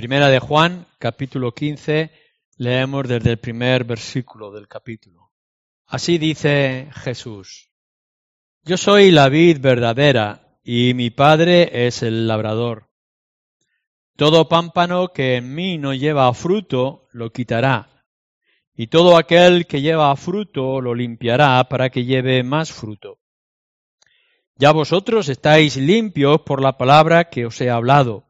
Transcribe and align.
Primera 0.00 0.28
de 0.28 0.38
Juan, 0.38 0.86
capítulo 0.98 1.52
15, 1.52 2.10
leemos 2.56 3.06
desde 3.06 3.32
el 3.32 3.38
primer 3.38 3.84
versículo 3.84 4.50
del 4.50 4.66
capítulo. 4.66 5.30
Así 5.84 6.16
dice 6.16 6.88
Jesús. 6.90 7.70
Yo 8.62 8.78
soy 8.78 9.10
la 9.10 9.28
vid 9.28 9.60
verdadera 9.60 10.56
y 10.64 10.94
mi 10.94 11.10
Padre 11.10 11.86
es 11.86 12.02
el 12.02 12.26
labrador. 12.26 12.88
Todo 14.16 14.48
pámpano 14.48 15.08
que 15.08 15.36
en 15.36 15.54
mí 15.54 15.76
no 15.76 15.92
lleva 15.92 16.32
fruto 16.32 17.06
lo 17.12 17.30
quitará, 17.30 18.06
y 18.74 18.86
todo 18.86 19.18
aquel 19.18 19.66
que 19.66 19.82
lleva 19.82 20.16
fruto 20.16 20.80
lo 20.80 20.94
limpiará 20.94 21.62
para 21.64 21.90
que 21.90 22.06
lleve 22.06 22.42
más 22.42 22.72
fruto. 22.72 23.18
Ya 24.56 24.72
vosotros 24.72 25.28
estáis 25.28 25.76
limpios 25.76 26.40
por 26.40 26.62
la 26.62 26.78
palabra 26.78 27.28
que 27.28 27.44
os 27.44 27.60
he 27.60 27.68
hablado 27.68 28.29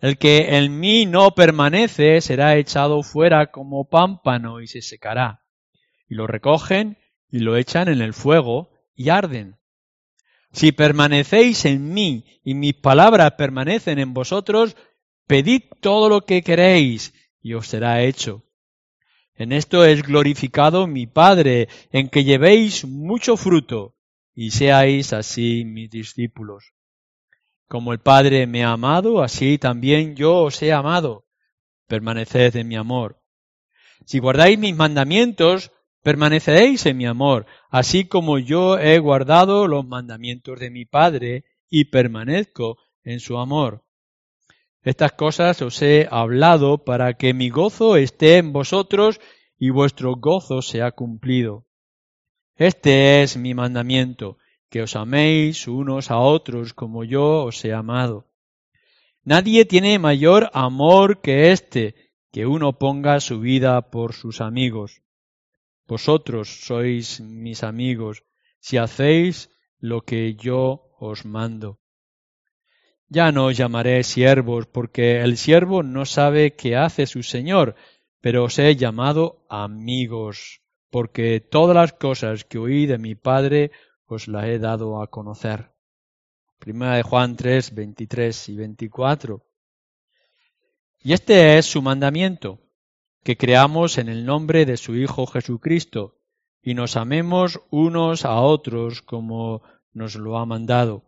El 0.00 0.18
que 0.18 0.56
en 0.56 0.78
mí 0.78 1.06
no 1.06 1.34
permanece 1.34 2.20
será 2.20 2.56
echado 2.56 3.02
fuera 3.02 3.50
como 3.50 3.88
pámpano 3.88 4.60
y 4.60 4.66
se 4.66 4.82
secará. 4.82 5.42
Y 6.08 6.14
lo 6.14 6.26
recogen 6.26 6.98
y 7.30 7.40
lo 7.40 7.56
echan 7.56 7.88
en 7.88 8.02
el 8.02 8.12
fuego 8.12 8.70
y 8.94 9.08
arden. 9.08 9.56
Si 10.52 10.72
permanecéis 10.72 11.64
en 11.64 11.92
mí 11.92 12.24
y 12.44 12.54
mis 12.54 12.74
palabras 12.74 13.32
permanecen 13.32 13.98
en 13.98 14.14
vosotros, 14.14 14.76
pedid 15.26 15.62
todo 15.80 16.08
lo 16.08 16.22
que 16.22 16.42
queréis 16.42 17.14
y 17.40 17.54
os 17.54 17.66
será 17.66 18.02
hecho. 18.02 18.44
En 19.34 19.52
esto 19.52 19.84
es 19.84 20.02
glorificado 20.02 20.86
mi 20.86 21.06
Padre, 21.06 21.68
en 21.90 22.08
que 22.08 22.24
llevéis 22.24 22.86
mucho 22.86 23.36
fruto 23.36 23.94
y 24.34 24.50
seáis 24.50 25.12
así 25.12 25.64
mis 25.64 25.90
discípulos. 25.90 26.75
Como 27.68 27.92
el 27.92 27.98
Padre 27.98 28.46
me 28.46 28.64
ha 28.64 28.72
amado, 28.72 29.22
así 29.22 29.58
también 29.58 30.14
yo 30.14 30.42
os 30.42 30.62
he 30.62 30.72
amado. 30.72 31.26
Permaneced 31.86 32.56
en 32.56 32.68
mi 32.68 32.76
amor. 32.76 33.20
Si 34.04 34.18
guardáis 34.18 34.58
mis 34.58 34.76
mandamientos, 34.76 35.72
permaneceréis 36.02 36.86
en 36.86 36.96
mi 36.96 37.06
amor, 37.06 37.46
así 37.68 38.04
como 38.04 38.38
yo 38.38 38.78
he 38.78 38.98
guardado 39.00 39.66
los 39.66 39.84
mandamientos 39.84 40.60
de 40.60 40.70
mi 40.70 40.84
Padre 40.84 41.44
y 41.68 41.86
permanezco 41.86 42.78
en 43.02 43.18
su 43.18 43.38
amor. 43.38 43.84
Estas 44.82 45.12
cosas 45.12 45.62
os 45.62 45.82
he 45.82 46.06
hablado 46.08 46.84
para 46.84 47.14
que 47.14 47.34
mi 47.34 47.50
gozo 47.50 47.96
esté 47.96 48.36
en 48.36 48.52
vosotros 48.52 49.20
y 49.58 49.70
vuestro 49.70 50.14
gozo 50.14 50.62
sea 50.62 50.92
cumplido. 50.92 51.66
Este 52.54 53.22
es 53.22 53.36
mi 53.36 53.54
mandamiento, 53.54 54.38
que 54.70 54.82
os 54.82 54.96
améis 54.96 55.68
unos 55.68 56.10
a 56.10 56.18
otros 56.18 56.72
como 56.72 57.04
yo 57.04 57.44
os 57.44 57.64
he 57.64 57.72
amado. 57.72 58.26
Nadie 59.24 59.64
tiene 59.64 59.98
mayor 59.98 60.50
amor 60.52 61.20
que 61.20 61.50
este, 61.52 61.94
que 62.32 62.46
uno 62.46 62.78
ponga 62.78 63.20
su 63.20 63.40
vida 63.40 63.90
por 63.90 64.12
sus 64.12 64.40
amigos. 64.40 65.02
Vosotros 65.86 66.64
sois 66.66 67.20
mis 67.20 67.62
amigos, 67.62 68.24
si 68.60 68.76
hacéis 68.76 69.50
lo 69.78 70.02
que 70.02 70.34
yo 70.34 70.90
os 70.98 71.24
mando. 71.24 71.80
Ya 73.08 73.30
no 73.30 73.46
os 73.46 73.56
llamaré 73.56 74.02
siervos, 74.02 74.66
porque 74.66 75.20
el 75.20 75.36
siervo 75.36 75.82
no 75.82 76.04
sabe 76.04 76.54
qué 76.54 76.76
hace 76.76 77.06
su 77.06 77.22
Señor, 77.22 77.76
pero 78.20 78.44
os 78.44 78.58
he 78.58 78.74
llamado 78.74 79.46
amigos, 79.48 80.60
porque 80.90 81.40
todas 81.40 81.76
las 81.76 81.92
cosas 81.92 82.44
que 82.44 82.58
oí 82.58 82.86
de 82.86 82.98
mi 82.98 83.14
Padre 83.14 83.70
os 84.06 84.28
la 84.28 84.48
he 84.48 84.58
dado 84.58 85.02
a 85.02 85.08
conocer. 85.08 85.72
Primera 86.58 86.96
de 86.96 87.02
Juan 87.02 87.36
3, 87.36 87.74
23 87.74 88.48
y 88.48 88.56
24. 88.56 89.46
Y 91.00 91.12
este 91.12 91.58
es 91.58 91.66
su 91.66 91.82
mandamiento, 91.82 92.60
que 93.22 93.36
creamos 93.36 93.98
en 93.98 94.08
el 94.08 94.24
nombre 94.24 94.64
de 94.64 94.76
su 94.76 94.96
Hijo 94.96 95.26
Jesucristo 95.26 96.16
y 96.62 96.74
nos 96.74 96.96
amemos 96.96 97.60
unos 97.70 98.24
a 98.24 98.40
otros 98.40 99.02
como 99.02 99.62
nos 99.92 100.16
lo 100.16 100.36
ha 100.38 100.46
mandado. 100.46 101.04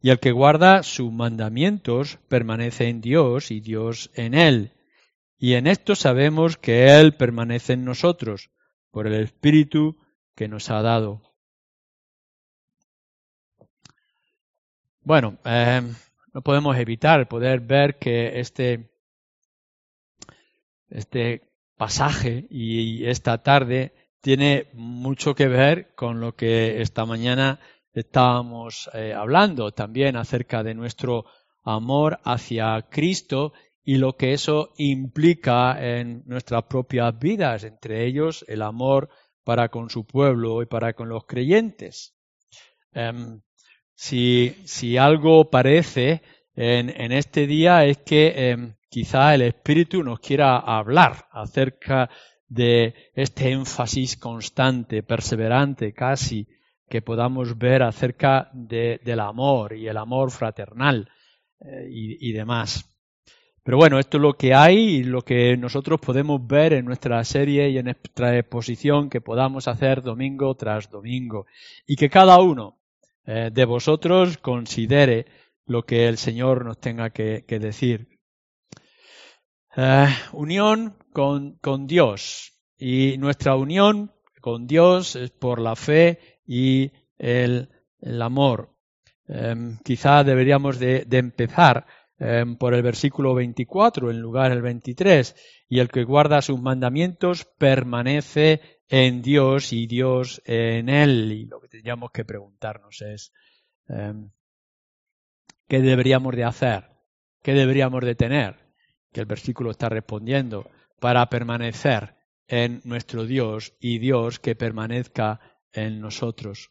Y 0.00 0.10
el 0.10 0.20
que 0.20 0.32
guarda 0.32 0.82
sus 0.82 1.12
mandamientos 1.12 2.18
permanece 2.28 2.88
en 2.88 3.00
Dios 3.00 3.50
y 3.50 3.60
Dios 3.60 4.10
en 4.14 4.34
él. 4.34 4.72
Y 5.36 5.54
en 5.54 5.66
esto 5.66 5.94
sabemos 5.94 6.56
que 6.56 6.98
Él 6.98 7.14
permanece 7.14 7.74
en 7.74 7.84
nosotros, 7.84 8.50
por 8.90 9.06
el 9.06 9.14
Espíritu 9.22 9.98
que 10.34 10.48
nos 10.48 10.70
ha 10.70 10.82
dado. 10.82 11.27
Bueno, 15.08 15.38
eh, 15.42 15.80
no 16.34 16.42
podemos 16.42 16.76
evitar 16.76 17.26
poder 17.28 17.60
ver 17.60 17.98
que 17.98 18.40
este, 18.40 18.90
este 20.90 21.50
pasaje 21.78 22.46
y 22.50 23.06
esta 23.06 23.42
tarde 23.42 23.94
tiene 24.20 24.68
mucho 24.74 25.34
que 25.34 25.48
ver 25.48 25.94
con 25.94 26.20
lo 26.20 26.36
que 26.36 26.82
esta 26.82 27.06
mañana 27.06 27.58
estábamos 27.94 28.90
eh, 28.92 29.14
hablando 29.14 29.72
también 29.72 30.14
acerca 30.14 30.62
de 30.62 30.74
nuestro 30.74 31.24
amor 31.64 32.20
hacia 32.24 32.82
Cristo 32.90 33.54
y 33.82 33.96
lo 33.96 34.14
que 34.14 34.34
eso 34.34 34.74
implica 34.76 35.82
en 35.82 36.22
nuestras 36.26 36.64
propias 36.64 37.18
vidas, 37.18 37.64
entre 37.64 38.04
ellos 38.04 38.44
el 38.46 38.60
amor 38.60 39.08
para 39.42 39.70
con 39.70 39.88
su 39.88 40.04
pueblo 40.04 40.60
y 40.60 40.66
para 40.66 40.92
con 40.92 41.08
los 41.08 41.24
creyentes. 41.24 42.14
Em, 42.92 43.40
si, 43.98 44.96
algo 44.96 45.50
parece 45.50 46.22
en, 46.54 47.10
este 47.10 47.48
día 47.48 47.84
es 47.84 47.98
que 47.98 48.32
eh, 48.36 48.74
quizá 48.88 49.34
el 49.34 49.42
Espíritu 49.42 50.04
nos 50.04 50.20
quiera 50.20 50.58
hablar 50.58 51.26
acerca 51.32 52.08
de 52.46 52.94
este 53.14 53.50
énfasis 53.50 54.16
constante, 54.16 55.02
perseverante 55.02 55.92
casi, 55.92 56.46
que 56.88 57.02
podamos 57.02 57.58
ver 57.58 57.82
acerca 57.82 58.48
de, 58.52 59.00
del 59.04 59.18
amor 59.18 59.74
y 59.74 59.88
el 59.88 59.96
amor 59.96 60.30
fraternal 60.30 61.10
eh, 61.60 61.88
y, 61.90 62.30
y 62.30 62.32
demás. 62.32 62.88
Pero 63.64 63.78
bueno, 63.78 63.98
esto 63.98 64.18
es 64.18 64.22
lo 64.22 64.34
que 64.34 64.54
hay 64.54 64.78
y 64.78 65.02
lo 65.02 65.22
que 65.22 65.56
nosotros 65.56 66.00
podemos 66.00 66.46
ver 66.46 66.72
en 66.72 66.84
nuestra 66.84 67.22
serie 67.24 67.68
y 67.68 67.78
en 67.78 67.86
nuestra 67.86 68.38
exposición 68.38 69.10
que 69.10 69.20
podamos 69.20 69.66
hacer 69.66 70.02
domingo 70.02 70.54
tras 70.54 70.88
domingo. 70.88 71.46
Y 71.84 71.96
que 71.96 72.08
cada 72.08 72.40
uno 72.40 72.77
eh, 73.30 73.50
de 73.52 73.64
vosotros 73.66 74.38
considere 74.38 75.26
lo 75.66 75.84
que 75.84 76.08
el 76.08 76.16
Señor 76.16 76.64
nos 76.64 76.80
tenga 76.80 77.10
que, 77.10 77.44
decir. 77.46 78.08
Eh, 79.76 80.08
unión 80.32 80.96
con, 81.12 81.58
con, 81.58 81.86
Dios. 81.86 82.54
Y 82.78 83.18
nuestra 83.18 83.54
unión 83.54 84.14
con 84.40 84.66
Dios 84.66 85.14
es 85.14 85.30
por 85.30 85.60
la 85.60 85.76
fe 85.76 86.40
y 86.46 86.90
el, 87.18 87.68
el 88.00 88.22
amor. 88.22 88.74
Em, 89.26 89.76
quizá 89.84 90.24
deberíamos 90.24 90.78
de, 90.78 91.06
empezar 91.10 91.84
em, 92.18 92.56
por 92.56 92.72
el 92.72 92.82
versículo 92.82 93.34
24 93.34 94.10
en 94.10 94.20
lugar 94.20 94.52
del 94.52 94.62
23. 94.62 95.36
Y 95.68 95.80
el 95.80 95.90
que 95.90 96.04
guarda 96.04 96.40
sus 96.40 96.62
mandamientos 96.62 97.44
permanece 97.58 98.77
en 98.88 99.22
Dios 99.22 99.72
y 99.72 99.86
Dios 99.86 100.42
en 100.44 100.88
Él. 100.88 101.32
Y 101.32 101.46
lo 101.46 101.60
que 101.60 101.68
tendríamos 101.68 102.10
que 102.10 102.24
preguntarnos 102.24 103.00
es, 103.02 103.32
em, 103.88 104.30
¿qué 105.68 105.80
deberíamos 105.80 106.34
de 106.34 106.44
hacer? 106.44 106.90
¿Qué 107.42 107.52
deberíamos 107.52 108.02
de 108.04 108.14
tener? 108.14 108.56
Que 109.12 109.20
el 109.20 109.26
versículo 109.26 109.70
está 109.70 109.88
respondiendo, 109.88 110.70
para 111.00 111.28
permanecer 111.28 112.16
en 112.46 112.80
nuestro 112.84 113.24
Dios 113.24 113.74
y 113.78 113.98
Dios 113.98 114.38
que 114.40 114.56
permanezca 114.56 115.40
en 115.72 116.00
nosotros. 116.00 116.70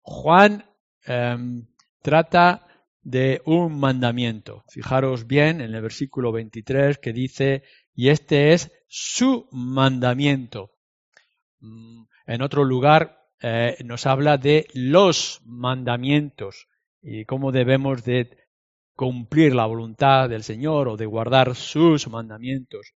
Juan 0.00 0.64
em, 1.04 1.66
trata 2.02 2.66
de 3.02 3.42
un 3.46 3.78
mandamiento. 3.78 4.64
Fijaros 4.68 5.26
bien 5.26 5.60
en 5.60 5.74
el 5.74 5.82
versículo 5.82 6.30
23 6.32 6.98
que 6.98 7.12
dice, 7.12 7.62
y 7.94 8.10
este 8.10 8.52
es 8.52 8.70
su 8.88 9.46
mandamiento. 9.52 10.72
Mm, 11.60 12.04
en 12.26 12.42
otro 12.42 12.64
lugar 12.64 13.26
eh, 13.40 13.76
nos 13.84 14.06
habla 14.06 14.36
de 14.36 14.66
los 14.74 15.40
mandamientos 15.44 16.66
y 17.00 17.24
cómo 17.24 17.52
debemos 17.52 18.04
de 18.04 18.48
cumplir 18.96 19.54
la 19.54 19.66
voluntad 19.66 20.28
del 20.28 20.42
Señor 20.42 20.88
o 20.88 20.96
de 20.96 21.06
guardar 21.06 21.54
sus 21.54 22.08
mandamientos. 22.08 22.94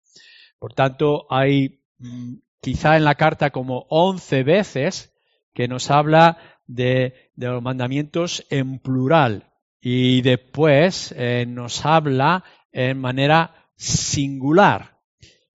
Por 0.57 0.73
tanto, 0.73 1.27
hay 1.29 1.83
mm, 1.99 2.35
quizá 2.59 2.97
en 2.97 3.03
la 3.03 3.15
carta 3.15 3.51
como 3.51 3.85
once 3.89 4.43
veces 4.43 5.13
que 5.53 5.67
nos 5.67 5.91
habla 5.91 6.37
de, 6.65 7.31
los 7.35 7.61
mandamientos 7.61 8.45
en 8.49 8.79
plural 8.79 9.51
y 9.81 10.21
después 10.21 11.13
eh, 11.17 11.45
nos 11.47 11.85
habla 11.85 12.43
en 12.71 12.99
manera 12.99 13.69
singular. 13.75 14.90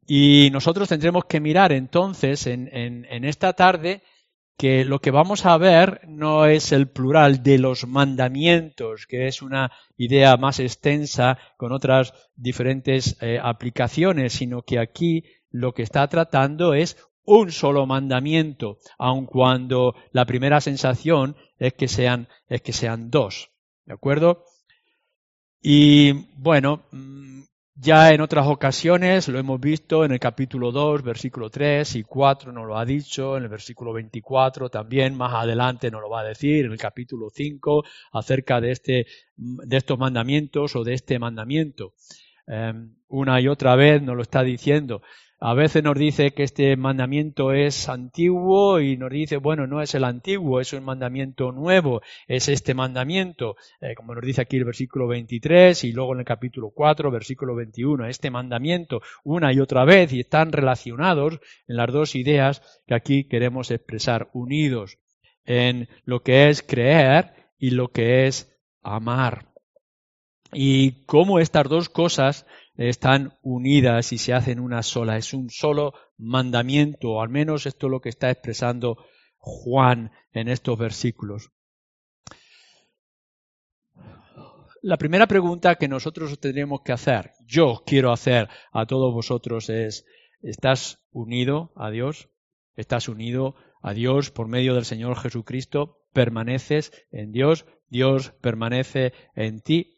Y 0.07 0.51
nosotros 0.53 0.89
tendremos 0.89 1.25
que 1.25 1.41
mirar 1.41 1.73
entonces 1.73 2.47
en, 2.47 2.69
en, 2.73 3.25
esta 3.25 3.55
tarde 3.55 4.03
que 4.57 4.85
lo 4.85 5.01
que 5.01 5.11
vamos 5.11 5.45
a 5.45 5.59
ver 5.59 6.01
no 6.07 6.47
es 6.47 6.73
el 6.73 6.89
plural 6.89 7.43
de 7.43 7.59
los 7.59 7.87
mandamientos, 7.87 9.07
que 9.07 9.27
es 9.27 9.43
una 9.43 9.73
idea 9.97 10.37
más 10.37 10.61
extensa 10.61 11.39
con 11.57 11.73
otras 11.73 12.15
diferentes 12.37 13.17
eh, 13.21 13.39
aplicaciones, 13.43 14.33
sino 14.33 14.63
que 14.63 14.79
aquí 14.79 15.25
lo 15.51 15.75
que 15.75 15.83
está 15.83 16.07
tratando 16.09 16.73
es 16.73 16.97
un 17.25 17.51
solo 17.51 17.85
mandamiento, 17.87 18.79
aun 18.99 19.27
cuando 19.27 19.95
la 20.13 20.25
primera 20.25 20.61
sensación 20.61 21.37
es 21.59 21.75
que 21.75 21.89
sean, 21.89 22.29
es 22.49 22.63
que 22.63 22.73
sean 22.73 23.11
dos. 23.11 23.51
¿De 23.85 23.95
acuerdo? 23.95 24.45
Y 25.61 26.13
bueno, 26.37 26.85
mm, 26.93 27.43
ya 27.79 28.13
en 28.13 28.23
otras 28.23 28.47
ocasiones 28.47 29.29
lo 29.29 29.39
hemos 29.39 29.61
visto 29.61 30.05
en 30.05 30.13
el 30.13 30.19
capítulo 30.19 30.73
2, 30.73 31.03
versículo 31.03 31.51
3 31.51 31.97
y 31.97 32.03
4 32.05 32.51
nos 32.51 32.67
lo 32.67 32.79
ha 32.79 32.87
dicho, 32.87 33.37
en 33.37 33.43
el 33.43 33.49
versículo 33.51 33.93
24 33.93 34.71
también, 34.71 35.15
más 35.15 35.35
adelante 35.35 35.91
nos 35.91 36.01
lo 36.01 36.09
va 36.09 36.21
a 36.21 36.25
decir, 36.25 36.65
en 36.65 36.73
el 36.73 36.79
capítulo 36.79 37.29
5 37.29 37.85
acerca 38.13 38.63
de, 38.63 38.71
este, 38.71 39.07
de 39.37 39.77
estos 39.77 39.99
mandamientos 39.99 40.75
o 40.75 40.85
de 40.85 40.95
este 40.95 41.19
mandamiento. 41.19 41.93
Em, 42.47 42.95
una 43.09 43.41
y 43.41 43.49
otra 43.49 43.77
vez 43.77 44.01
nos 44.01 44.17
lo 44.17 44.23
está 44.23 44.43
diciendo. 44.43 45.03
A 45.39 45.53
veces 45.53 45.85
nos 45.85 45.99
dice 45.99 46.31
que 46.31 46.45
este 46.45 46.77
mandamiento 46.77 47.53
es 47.53 47.91
antiguo 47.91 48.81
y 48.81 48.97
nos 48.97 49.11
dice, 49.11 49.37
bueno, 49.37 49.67
no 49.67 49.83
es 49.83 49.95
el 49.95 50.05
antiguo, 50.05 50.61
es 50.61 50.73
un 50.73 50.83
mandamiento 50.83 51.53
nuevo, 51.53 52.01
es 52.27 52.49
este 52.49 52.73
mandamiento, 52.73 53.57
eh, 53.83 53.95
como 53.95 54.15
nos 54.15 54.25
dice 54.25 54.41
aquí 54.41 54.57
el 54.57 54.65
versículo 54.65 55.07
23 55.07 55.85
y 55.85 55.93
luego 55.93 56.15
en 56.15 56.21
el 56.21 56.25
capítulo 56.25 56.71
4, 56.71 57.11
versículo 57.11 57.55
21, 57.55 58.07
este 58.07 58.31
mandamiento 58.31 59.03
una 59.25 59.53
y 59.53 59.61
otra 59.61 59.85
vez 59.85 60.11
y 60.15 60.21
están 60.21 60.53
relacionados 60.53 61.39
en 61.69 61.77
las 61.77 61.93
dos 61.93 62.15
ideas 62.15 62.63
que 62.87 62.95
aquí 62.95 63.25
queremos 63.25 63.71
expresar, 63.71 64.31
unidos 64.33 64.97
en 65.45 65.91
lo 66.05 66.23
que 66.23 66.49
es 66.49 66.63
creer 66.63 67.35
y 67.59 67.71
lo 67.71 67.89
que 67.89 68.27
es 68.27 68.59
amar. 68.83 69.53
Y 70.53 71.05
cómo 71.05 71.41
estas 71.41 71.69
dos 71.69 71.91
cosas 71.91 72.47
están 72.77 73.39
unidas 73.43 74.13
y 74.13 74.19
se 74.19 74.35
hacen 74.35 74.61
una 74.61 74.83
sola. 74.83 75.17
Es 75.17 75.33
un 75.33 75.51
solo 75.51 75.95
mandamiento, 76.17 77.13
o 77.13 77.23
al 77.23 77.29
menos 77.29 77.67
esto 77.67 77.87
es 77.87 77.91
lo 77.91 78.01
que 78.01 78.11
está 78.11 78.31
expresando 78.31 78.99
Juan 79.39 80.13
en 80.33 80.49
estos 80.49 80.79
versículos. 80.79 81.51
La 84.83 84.99
primera 84.99 85.27
pregunta 85.27 85.75
que 85.77 85.89
nosotros 85.89 86.39
tendremos 86.39 86.83
que 86.83 86.93
hacer, 86.93 87.33
yo 87.45 87.83
quiero 87.85 88.13
hacer 88.13 88.49
a 88.73 88.87
todos 88.87 89.13
vosotros 89.13 89.69
es, 89.69 90.05
¿estás 90.43 91.01
unido 91.11 91.73
a 91.75 91.91
Dios? 91.91 92.29
¿Estás 92.77 93.09
unido 93.09 93.57
a 93.83 93.95
Dios 93.95 94.31
por 94.31 94.49
medio 94.49 94.75
del 94.75 94.85
Señor 94.85 95.17
Jesucristo? 95.17 96.03
¿Permaneces 96.13 96.93
en 97.11 97.33
Dios? 97.33 97.67
¿Dios 97.89 98.33
permanece 98.41 99.13
en 99.35 99.61
ti? 99.61 99.96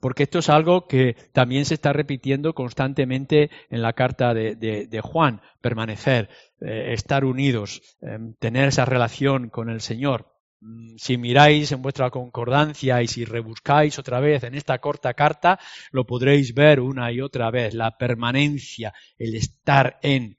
Porque 0.00 0.24
esto 0.24 0.40
es 0.40 0.48
algo 0.48 0.86
que 0.88 1.14
también 1.32 1.64
se 1.64 1.74
está 1.74 1.92
repitiendo 1.92 2.54
constantemente 2.54 3.50
en 3.68 3.82
la 3.82 3.92
carta 3.92 4.34
de, 4.34 5.00
Juan, 5.02 5.40
permanecer, 5.60 6.28
eh, 6.60 6.92
estar 6.92 7.24
unidos, 7.24 7.82
em, 8.00 8.34
tener 8.34 8.68
esa 8.68 8.84
relación 8.84 9.50
con 9.50 9.68
el 9.70 9.80
Señor. 9.80 10.26
Mm, 10.60 10.96
si 10.98 11.16
miráis 11.16 11.72
en 11.72 11.82
vuestra 11.82 12.10
concordancia 12.10 13.02
y 13.02 13.08
si 13.08 13.24
rebuscáis 13.24 13.98
otra 13.98 14.20
vez 14.20 14.42
en 14.44 14.54
esta 14.54 14.78
corta 14.78 15.14
carta, 15.14 15.58
lo 15.90 16.06
podréis 16.06 16.54
ver 16.54 16.80
una 16.80 17.12
y 17.12 17.20
otra 17.20 17.50
vez, 17.50 17.74
la 17.74 17.96
permanencia, 17.96 18.92
el 19.18 19.34
estar 19.34 19.98
en. 20.02 20.36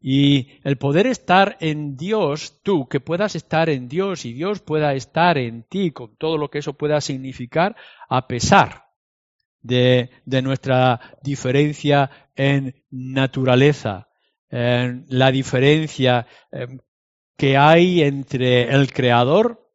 Y 0.00 0.60
el 0.64 0.78
poder 0.78 1.06
estar 1.06 1.58
en 1.60 1.96
Dios, 1.96 2.60
tú, 2.62 2.88
que 2.88 3.00
puedas 3.00 3.36
estar 3.36 3.68
en 3.68 3.86
Dios 3.86 4.24
y 4.24 4.32
Dios 4.32 4.60
pueda 4.60 4.94
estar 4.94 5.36
en 5.36 5.64
ti, 5.64 5.90
con 5.90 6.16
todo 6.16 6.38
lo 6.38 6.48
que 6.48 6.60
eso 6.60 6.72
pueda 6.72 7.02
significar, 7.02 7.76
a 8.08 8.26
pesar 8.26 8.86
de, 9.60 10.10
nuestra 10.42 11.18
diferencia 11.22 12.10
en 12.34 12.82
naturaleza, 12.90 14.08
en 14.48 15.04
la 15.08 15.30
diferencia 15.30 16.26
em, 16.50 16.78
que 17.36 17.58
hay 17.58 18.02
entre 18.02 18.72
el 18.74 18.92
creador 18.92 19.70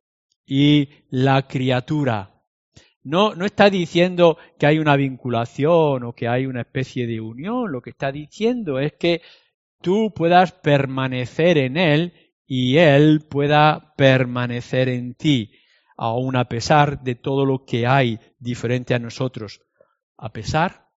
y 0.46 0.90
la 1.10 1.48
criatura. 1.48 2.32
No, 3.04 3.36
no 3.36 3.46
está 3.46 3.70
diciendo 3.70 4.40
que 4.58 4.66
hay 4.66 4.80
una 4.80 4.96
vinculación 4.96 6.04
o 6.04 6.14
que 6.14 6.28
hay 6.28 6.48
una 6.48 6.62
especie 6.62 7.06
de 7.06 7.22
unión, 7.22 7.72
lo 7.72 7.82
que 7.82 7.92
está 7.92 8.12
diciendo 8.12 8.80
es 8.80 8.94
que 8.94 9.22
tú 9.86 10.12
puedas 10.16 10.52
permanecer 10.52 11.60
en 11.60 11.78
Él 11.78 12.14
y 12.48 12.78
Él 12.78 13.24
pueda 13.30 13.94
permanecer 13.96 14.90
en 14.90 15.14
ti, 15.14 15.52
aun 15.96 16.36
a 16.36 16.50
pesar 16.50 17.04
de 17.04 17.14
todo 17.14 17.46
lo 17.46 17.66
que 17.66 17.86
hay 17.86 18.20
diferente 18.40 18.96
a 18.96 19.00
nosotros, 19.00 19.62
a 20.18 20.34
pesar 20.34 20.90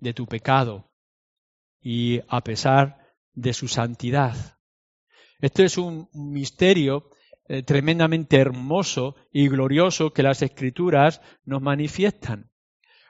de 0.00 0.12
tu 0.12 0.26
pecado 0.26 0.92
y 1.80 2.20
a 2.28 2.42
pesar 2.42 3.14
de 3.32 3.54
su 3.54 3.68
santidad. 3.68 4.36
Esto 5.40 5.62
es 5.62 5.78
un 5.78 6.10
misterio 6.12 7.08
eh, 7.48 7.62
tremendamente 7.62 8.36
hermoso 8.36 9.16
y 9.32 9.48
glorioso 9.48 10.12
que 10.12 10.22
las 10.22 10.42
escrituras 10.42 11.22
nos 11.46 11.62
manifiestan. 11.62 12.50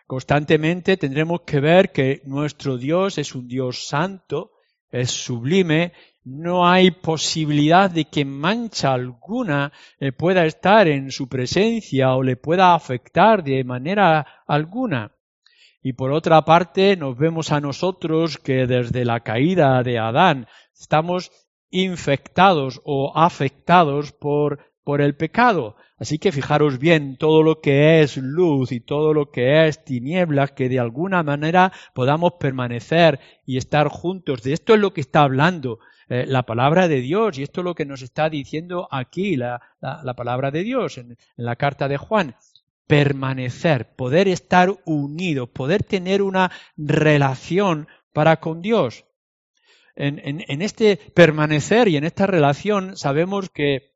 Constantemente 0.06 0.96
tendremos 0.96 1.40
que 1.40 1.58
ver 1.58 1.90
que 1.90 2.22
nuestro 2.26 2.78
Dios 2.78 3.18
es 3.18 3.34
un 3.34 3.48
Dios 3.48 3.88
santo, 3.88 4.52
es 5.00 5.10
sublime, 5.10 5.92
no 6.24 6.66
hay 6.66 6.90
posibilidad 6.90 7.88
de 7.88 8.06
que 8.06 8.24
mancha 8.24 8.92
alguna 8.92 9.72
eh, 10.00 10.10
pueda 10.10 10.44
estar 10.44 10.88
en 10.88 11.12
su 11.12 11.28
presencia 11.28 12.14
o 12.14 12.22
le 12.22 12.36
pueda 12.36 12.74
afectar 12.74 13.44
de 13.44 13.62
manera 13.62 14.26
alguna. 14.46 15.12
Y 15.80 15.92
por 15.92 16.10
otra 16.10 16.44
parte 16.44 16.96
nos 16.96 17.16
vemos 17.16 17.52
a 17.52 17.60
nosotros 17.60 18.38
que 18.38 18.66
desde 18.66 19.04
la 19.04 19.20
caída 19.20 19.80
de 19.84 20.00
Adán 20.00 20.48
estamos 20.76 21.30
infectados 21.70 22.80
o 22.84 23.12
afectados 23.16 24.10
por, 24.10 24.72
por 24.86 25.00
el 25.00 25.16
pecado. 25.16 25.74
Así 25.98 26.20
que 26.20 26.30
fijaros 26.30 26.78
bien 26.78 27.16
todo 27.16 27.42
lo 27.42 27.60
que 27.60 28.02
es 28.02 28.16
luz 28.18 28.70
y 28.70 28.78
todo 28.78 29.12
lo 29.12 29.32
que 29.32 29.66
es 29.66 29.84
tinieblas, 29.84 30.52
que 30.52 30.68
de 30.68 30.78
alguna 30.78 31.24
manera 31.24 31.72
podamos 31.92 32.34
permanecer 32.38 33.18
y 33.44 33.56
estar 33.56 33.88
juntos. 33.88 34.44
De 34.44 34.52
esto 34.52 34.74
es 34.74 34.80
lo 34.80 34.94
que 34.94 35.00
está 35.00 35.22
hablando 35.22 35.80
eh, 36.08 36.24
la 36.28 36.44
palabra 36.44 36.86
de 36.86 37.00
Dios 37.00 37.36
y 37.36 37.42
esto 37.42 37.62
es 37.62 37.64
lo 37.64 37.74
que 37.74 37.84
nos 37.84 38.00
está 38.00 38.30
diciendo 38.30 38.86
aquí 38.92 39.34
la, 39.34 39.60
palabra 40.16 40.52
de 40.52 40.62
Dios 40.62 40.98
en, 40.98 41.18
la 41.34 41.56
carta 41.56 41.88
de 41.88 41.96
Juan. 41.96 42.36
Permanecer, 42.86 43.92
poder 43.96 44.28
estar 44.28 44.72
unidos, 44.84 45.48
poder 45.48 45.82
tener 45.82 46.22
una 46.22 46.52
relación 46.76 47.88
para 48.12 48.36
con 48.36 48.62
Dios. 48.62 49.04
En, 49.96 50.44
en 50.46 50.62
este 50.62 50.96
permanecer 50.96 51.88
y 51.88 51.96
en 51.96 52.04
esta 52.04 52.28
relación 52.28 52.96
sabemos 52.96 53.50
que 53.50 53.95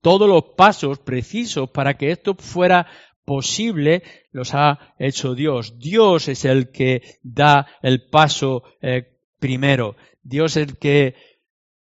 todos 0.00 0.28
los 0.28 0.54
pasos 0.56 0.98
precisos 0.98 1.70
para 1.70 1.94
que 1.94 2.10
esto 2.10 2.34
fuera 2.34 2.86
posible 3.24 4.02
los 4.32 4.54
ha 4.54 4.94
hecho 4.98 5.34
Dios. 5.34 5.78
Dios 5.78 6.28
es 6.28 6.44
el 6.44 6.70
que 6.70 7.18
da 7.22 7.66
el 7.82 8.08
paso 8.08 8.64
eh, 8.80 9.18
primero. 9.38 9.96
Dios 10.22 10.56
es 10.56 10.68
el 10.68 10.78
que 10.78 11.14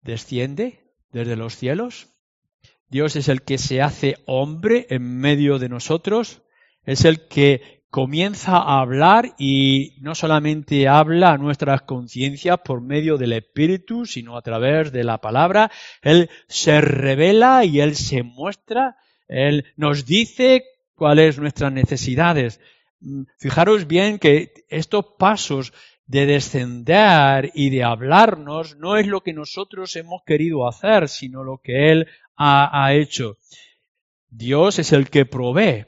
desciende 0.03 0.93
desde 1.13 1.37
los 1.37 1.57
cielos. 1.57 2.09
Dios 2.89 3.17
es 3.17 3.29
el 3.29 3.43
que 3.43 3.59
se 3.59 3.81
hace 3.81 4.17
hombre 4.27 4.87
en 4.91 5.19
medio 5.19 5.59
de 5.59 5.69
nosotros. 5.69 6.43
Es 6.85 7.05
el 7.05 7.29
que 7.29 7.80
comienza 7.91 8.57
a 8.57 8.81
hablar 8.81 9.35
y 9.37 9.97
no 10.01 10.15
solamente 10.15 10.87
habla 10.87 11.33
a 11.33 11.39
nuestras 11.39 11.83
conciencias 11.83 12.59
por 12.65 12.81
medio 12.81 13.19
del 13.19 13.33
Espíritu, 13.33 14.07
sino 14.07 14.37
a 14.37 14.43
través 14.43 14.93
de 14.93 15.03
la 15.05 15.19
palabra. 15.19 15.71
Él 16.01 16.31
se 16.47 16.81
revela 16.81 17.65
y 17.65 17.81
Él 17.81 17.97
se 17.97 18.23
muestra, 18.23 18.97
Él 19.29 19.67
nos 19.77 20.07
dice 20.07 20.65
cuáles 20.95 21.39
nuestras 21.39 21.73
necesidades. 21.73 22.61
Mm, 23.01 23.23
fijaros 23.39 23.89
bien 23.89 24.19
que 24.19 24.53
estos 24.69 25.05
pasos 25.19 25.73
de 26.07 26.27
descender 26.27 27.51
y 27.55 27.71
de 27.71 27.85
hablarnos 27.85 28.77
no 28.77 28.97
es 28.97 29.07
lo 29.07 29.23
que 29.23 29.33
nosotros 29.33 29.95
hemos 29.97 30.23
querido 30.25 30.69
hacer, 30.69 31.09
sino 31.09 31.43
lo 31.43 31.59
que 31.59 31.91
Él 31.91 32.07
ha, 32.37 32.85
ha 32.85 32.95
hecho. 32.95 33.37
Dios 34.29 34.79
es 34.79 34.93
el 34.93 35.11
que 35.11 35.27
provee, 35.27 35.87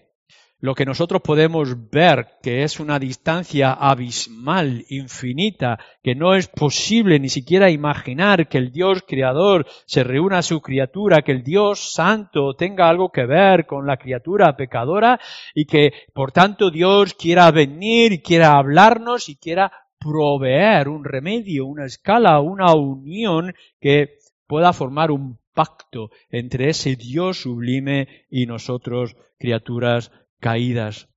lo 0.62 0.76
que 0.76 0.86
nosotros 0.86 1.22
podemos 1.22 1.90
ver, 1.90 2.38
que 2.40 2.62
es 2.62 2.78
una 2.78 3.00
distancia 3.00 3.72
abismal, 3.72 4.84
infinita, 4.90 5.80
que 6.04 6.14
no 6.14 6.36
es 6.36 6.46
posible 6.46 7.18
ni 7.18 7.28
siquiera 7.28 7.68
imaginar 7.68 8.48
que 8.48 8.58
el 8.58 8.70
Dios 8.70 9.02
creador 9.04 9.66
se 9.86 10.04
reúna 10.04 10.38
a 10.38 10.42
su 10.42 10.62
criatura, 10.62 11.22
que 11.22 11.32
el 11.32 11.42
Dios 11.42 11.92
santo 11.92 12.54
tenga 12.54 12.88
algo 12.88 13.10
que 13.10 13.26
ver 13.26 13.66
con 13.66 13.88
la 13.88 13.96
criatura 13.96 14.56
pecadora 14.56 15.18
y 15.52 15.64
que 15.64 15.92
por 16.14 16.30
tanto 16.30 16.70
Dios 16.70 17.14
quiera 17.14 17.50
venir 17.50 18.12
y 18.12 18.22
quiera 18.22 18.56
hablarnos 18.56 19.28
y 19.28 19.34
quiera 19.34 19.72
proveer 19.98 20.88
un 20.88 21.04
remedio, 21.04 21.66
una 21.66 21.86
escala, 21.86 22.38
una 22.38 22.72
unión 22.72 23.52
que 23.80 24.18
pueda 24.46 24.72
formar 24.72 25.10
un 25.10 25.40
pacto 25.54 26.10
entre 26.30 26.68
ese 26.68 26.94
Dios 26.94 27.38
sublime 27.38 28.26
y 28.30 28.46
nosotros, 28.46 29.16
criaturas 29.38 30.12
caídas. 30.42 31.08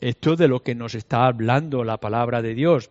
Esto 0.00 0.34
de 0.34 0.48
lo 0.48 0.62
que 0.62 0.74
nos 0.74 0.96
está 0.96 1.26
hablando 1.26 1.84
la 1.84 1.98
palabra 1.98 2.42
de 2.42 2.54
Dios. 2.54 2.90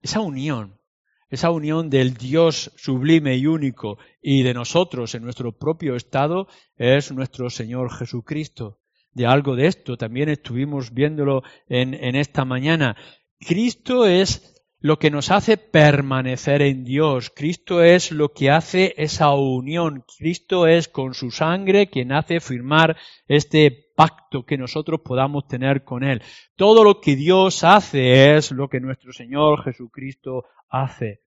Esa 0.00 0.20
unión, 0.20 0.80
esa 1.28 1.50
unión 1.50 1.90
del 1.90 2.14
Dios 2.14 2.72
sublime 2.76 3.36
y 3.36 3.46
único 3.46 3.98
y 4.22 4.42
de 4.42 4.54
nosotros 4.54 5.14
en 5.14 5.22
nuestro 5.22 5.56
propio 5.56 5.94
estado 5.94 6.48
es 6.76 7.12
nuestro 7.12 7.50
Señor 7.50 7.92
Jesucristo. 7.92 8.80
De 9.12 9.26
algo 9.26 9.54
de 9.54 9.66
esto 9.66 9.98
también 9.98 10.30
estuvimos 10.30 10.94
viéndolo 10.94 11.42
en, 11.68 11.92
en 11.92 12.16
esta 12.16 12.44
mañana. 12.44 12.96
Cristo 13.38 14.06
es 14.06 14.56
lo 14.80 14.98
que 14.98 15.10
nos 15.10 15.30
hace 15.30 15.58
permanecer 15.58 16.62
en 16.62 16.84
Dios. 16.84 17.30
Cristo 17.30 17.82
es 17.82 18.12
lo 18.12 18.32
que 18.32 18.50
hace 18.50 18.94
esa 18.96 19.34
unión. 19.34 20.04
Cristo 20.18 20.66
es 20.66 20.88
con 20.88 21.12
su 21.12 21.30
sangre 21.30 21.88
quien 21.88 22.12
hace 22.12 22.40
firmar 22.40 22.96
este 23.28 23.89
pacto 24.00 24.46
que 24.46 24.56
nosotros 24.56 25.02
podamos 25.04 25.46
tener 25.46 25.84
con 25.84 26.02
Él. 26.02 26.22
Todo 26.56 26.84
lo 26.84 27.02
que 27.02 27.16
Dios 27.16 27.64
hace 27.64 28.34
es 28.34 28.50
lo 28.50 28.66
que 28.70 28.80
nuestro 28.80 29.12
Señor 29.12 29.62
Jesucristo 29.62 30.46
hace. 30.70 31.20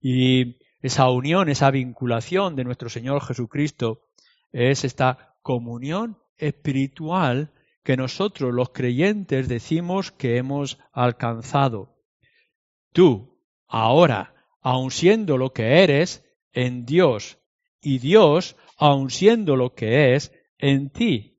Y 0.00 0.56
esa 0.82 1.08
unión, 1.08 1.48
esa 1.48 1.70
vinculación 1.70 2.56
de 2.56 2.64
nuestro 2.64 2.88
Señor 2.88 3.22
Jesucristo 3.22 4.08
es 4.50 4.82
esta 4.82 5.36
comunión 5.40 6.18
espiritual 6.36 7.52
que 7.84 7.96
nosotros 7.96 8.52
los 8.52 8.70
creyentes 8.70 9.46
decimos 9.46 10.10
que 10.10 10.36
hemos 10.36 10.80
alcanzado. 10.92 11.94
Tú, 12.92 13.40
ahora, 13.68 14.34
aun 14.60 14.90
siendo 14.90 15.38
lo 15.38 15.52
que 15.52 15.84
eres, 15.84 16.24
en 16.52 16.86
Dios, 16.86 17.38
y 17.80 18.00
Dios, 18.00 18.56
aun 18.76 19.10
siendo 19.10 19.54
lo 19.54 19.76
que 19.76 20.16
es, 20.16 20.32
en 20.58 20.90
ti. 20.90 21.29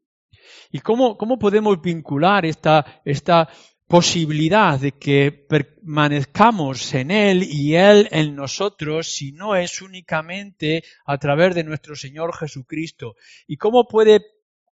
¿Y 0.72 0.80
cómo, 0.80 1.18
cómo 1.18 1.38
podemos 1.38 1.82
vincular 1.82 2.46
esta, 2.46 3.02
esta 3.06 3.50
posibilidad 3.88 4.80
de 4.80 4.94
que 4.94 5.32
permanezcamos 5.32 6.94
en 6.94 7.12
Él 7.12 7.44
y 7.44 7.76
Él 7.76 8.08
en 8.12 8.36
nosotros 8.36 9.08
si 9.08 9.34
no 9.34 9.56
es 9.56 9.82
únicamente 9.82 10.84
a 11.06 11.18
través 11.18 11.56
de 11.56 11.64
nuestro 11.64 11.96
Señor 11.96 12.36
Jesucristo? 12.36 13.16
¿Y 13.48 13.58
cómo 13.58 13.88
puede 13.88 14.26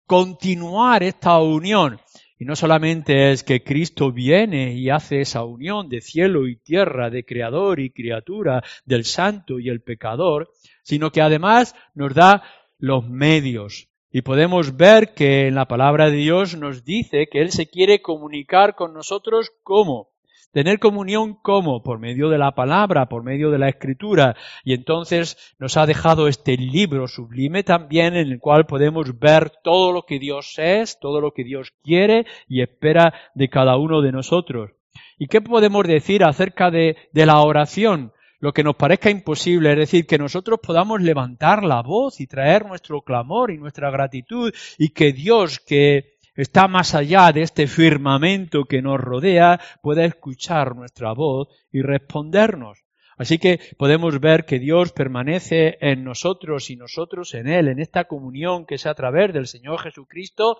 continuar 0.06 1.02
esta 1.02 1.38
unión? 1.40 2.00
Y 2.38 2.44
no 2.44 2.54
solamente 2.54 3.32
es 3.32 3.42
que 3.42 3.64
Cristo 3.64 4.12
viene 4.12 4.72
y 4.74 4.90
hace 4.90 5.20
esa 5.20 5.42
unión 5.42 5.88
de 5.88 6.00
cielo 6.00 6.46
y 6.46 6.54
tierra, 6.54 7.10
de 7.10 7.24
creador 7.24 7.80
y 7.80 7.90
criatura, 7.90 8.62
del 8.84 9.04
santo 9.04 9.58
y 9.58 9.68
el 9.68 9.80
pecador, 9.80 10.52
sino 10.84 11.10
que 11.10 11.20
además 11.20 11.74
nos 11.94 12.14
da 12.14 12.44
los 12.78 13.08
medios, 13.08 13.87
y 14.10 14.22
podemos 14.22 14.76
ver 14.76 15.14
que 15.14 15.48
en 15.48 15.54
la 15.54 15.66
palabra 15.66 16.10
de 16.10 16.16
Dios 16.16 16.56
nos 16.56 16.84
dice 16.84 17.28
que 17.30 17.40
Él 17.40 17.50
se 17.50 17.68
quiere 17.68 18.00
comunicar 18.00 18.74
con 18.74 18.94
nosotros 18.94 19.52
cómo. 19.62 20.10
Tener 20.50 20.78
comunión 20.78 21.34
cómo? 21.34 21.82
Por 21.82 21.98
medio 21.98 22.30
de 22.30 22.38
la 22.38 22.52
palabra, 22.52 23.06
por 23.10 23.22
medio 23.22 23.50
de 23.50 23.58
la 23.58 23.68
escritura. 23.68 24.34
Y 24.64 24.72
entonces 24.72 25.54
nos 25.58 25.76
ha 25.76 25.84
dejado 25.84 26.26
este 26.26 26.56
libro 26.56 27.06
sublime 27.06 27.64
también 27.64 28.16
en 28.16 28.28
el 28.28 28.40
cual 28.40 28.64
podemos 28.64 29.18
ver 29.18 29.50
todo 29.62 29.92
lo 29.92 30.04
que 30.04 30.18
Dios 30.18 30.54
es, 30.56 30.98
todo 31.00 31.20
lo 31.20 31.32
que 31.32 31.44
Dios 31.44 31.74
quiere 31.82 32.24
y 32.48 32.62
espera 32.62 33.12
de 33.34 33.50
cada 33.50 33.76
uno 33.76 34.00
de 34.00 34.10
nosotros. 34.10 34.70
¿Y 35.18 35.26
qué 35.26 35.42
podemos 35.42 35.86
decir 35.86 36.24
acerca 36.24 36.70
de, 36.70 36.96
de 37.12 37.26
la 37.26 37.40
oración? 37.42 38.12
Lo 38.40 38.52
que 38.52 38.62
nos 38.62 38.76
parezca 38.76 39.10
imposible, 39.10 39.72
es 39.72 39.78
decir, 39.78 40.06
que 40.06 40.18
nosotros 40.18 40.60
podamos 40.62 41.00
levantar 41.02 41.64
la 41.64 41.82
voz 41.82 42.20
y 42.20 42.26
traer 42.26 42.66
nuestro 42.66 43.02
clamor 43.02 43.50
y 43.50 43.58
nuestra 43.58 43.90
gratitud 43.90 44.52
y 44.78 44.90
que 44.90 45.12
Dios, 45.12 45.58
que 45.58 46.18
está 46.34 46.68
más 46.68 46.94
allá 46.94 47.32
de 47.32 47.42
este 47.42 47.66
firmamento 47.66 48.64
que 48.64 48.80
nos 48.80 49.00
rodea, 49.00 49.60
pueda 49.82 50.04
escuchar 50.04 50.76
nuestra 50.76 51.12
voz 51.12 51.48
y 51.72 51.82
respondernos. 51.82 52.84
Así 53.16 53.38
que 53.38 53.58
podemos 53.76 54.20
ver 54.20 54.44
que 54.44 54.60
Dios 54.60 54.92
permanece 54.92 55.76
en 55.80 56.04
nosotros 56.04 56.70
y 56.70 56.76
nosotros 56.76 57.34
en 57.34 57.48
Él, 57.48 57.66
en 57.66 57.80
esta 57.80 58.04
comunión 58.04 58.64
que 58.64 58.76
es 58.76 58.86
a 58.86 58.94
través 58.94 59.32
del 59.32 59.48
Señor 59.48 59.80
Jesucristo, 59.80 60.58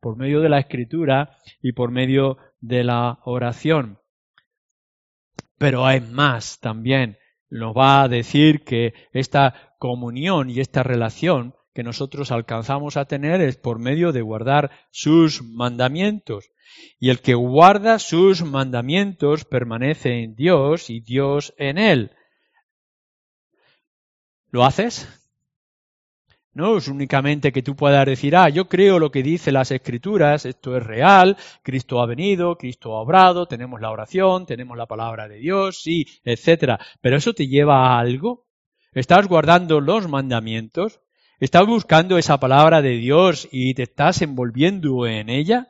por 0.00 0.16
medio 0.16 0.40
de 0.40 0.48
la 0.48 0.58
Escritura 0.58 1.38
y 1.62 1.72
por 1.72 1.92
medio 1.92 2.38
de 2.60 2.82
la 2.82 3.20
oración. 3.24 4.00
Pero 5.56 5.86
hay 5.86 6.00
más 6.00 6.58
también 6.58 7.19
nos 7.50 7.76
va 7.76 8.02
a 8.02 8.08
decir 8.08 8.64
que 8.64 8.94
esta 9.12 9.74
comunión 9.78 10.50
y 10.50 10.60
esta 10.60 10.82
relación 10.82 11.54
que 11.74 11.82
nosotros 11.82 12.32
alcanzamos 12.32 12.96
a 12.96 13.04
tener 13.04 13.40
es 13.40 13.56
por 13.56 13.78
medio 13.78 14.12
de 14.12 14.22
guardar 14.22 14.70
sus 14.90 15.42
mandamientos. 15.42 16.50
Y 16.98 17.10
el 17.10 17.20
que 17.20 17.34
guarda 17.34 17.98
sus 17.98 18.42
mandamientos 18.42 19.44
permanece 19.44 20.22
en 20.22 20.34
Dios 20.34 20.90
y 20.90 21.00
Dios 21.00 21.54
en 21.58 21.78
él. 21.78 22.12
¿Lo 24.50 24.64
haces? 24.64 25.19
No 26.52 26.76
es 26.76 26.88
únicamente 26.88 27.52
que 27.52 27.62
tú 27.62 27.76
puedas 27.76 28.04
decir, 28.06 28.34
ah, 28.34 28.48
yo 28.48 28.68
creo 28.68 28.98
lo 28.98 29.10
que 29.12 29.22
dice 29.22 29.52
las 29.52 29.70
escrituras, 29.70 30.44
esto 30.44 30.76
es 30.76 30.82
real, 30.82 31.36
Cristo 31.62 32.02
ha 32.02 32.06
venido, 32.06 32.56
Cristo 32.56 32.96
ha 32.96 33.02
obrado, 33.02 33.46
tenemos 33.46 33.80
la 33.80 33.90
oración, 33.90 34.46
tenemos 34.46 34.76
la 34.76 34.86
palabra 34.86 35.28
de 35.28 35.36
Dios, 35.36 35.80
sí, 35.80 36.06
etcétera. 36.24 36.80
Pero 37.00 37.16
eso 37.16 37.34
te 37.34 37.46
lleva 37.46 37.86
a 37.86 38.00
algo. 38.00 38.46
¿Estás 38.92 39.28
guardando 39.28 39.80
los 39.80 40.08
mandamientos? 40.08 41.00
¿Estás 41.38 41.66
buscando 41.66 42.18
esa 42.18 42.40
palabra 42.40 42.82
de 42.82 42.96
Dios 42.96 43.48
y 43.52 43.74
te 43.74 43.84
estás 43.84 44.20
envolviendo 44.20 45.06
en 45.06 45.28
ella? 45.28 45.68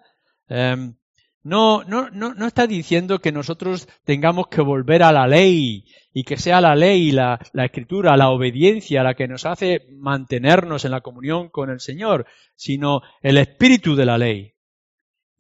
Em, 0.49 0.97
no, 1.43 1.85
no, 1.85 2.11
no, 2.11 2.47
está 2.47 2.67
diciendo 2.67 3.19
que 3.21 3.33
nosotros 3.33 3.89
tengamos 4.05 4.49
que 4.49 4.61
volver 4.61 5.03
a 5.03 5.13
la 5.13 5.27
ley 5.27 5.87
y 6.13 6.25
que 6.25 6.37
sea 6.37 6.61
la 6.61 6.75
ley, 6.75 7.13
la, 7.13 7.41
la 7.53 7.65
escritura, 7.65 8.17
la 8.17 8.31
obediencia 8.31 9.03
la 9.03 9.15
que 9.15 9.29
nos 9.29 9.47
hace 9.47 9.87
mantenernos 9.91 10.85
en 10.85 10.91
la 10.91 11.01
comunión 11.01 11.49
con 11.49 11.71
el 11.71 11.81
Señor, 11.81 12.27
sino 12.57 13.01
el 13.23 13.39
espíritu 13.39 13.97
de 13.97 14.05
la 14.05 14.19
ley. 14.19 14.55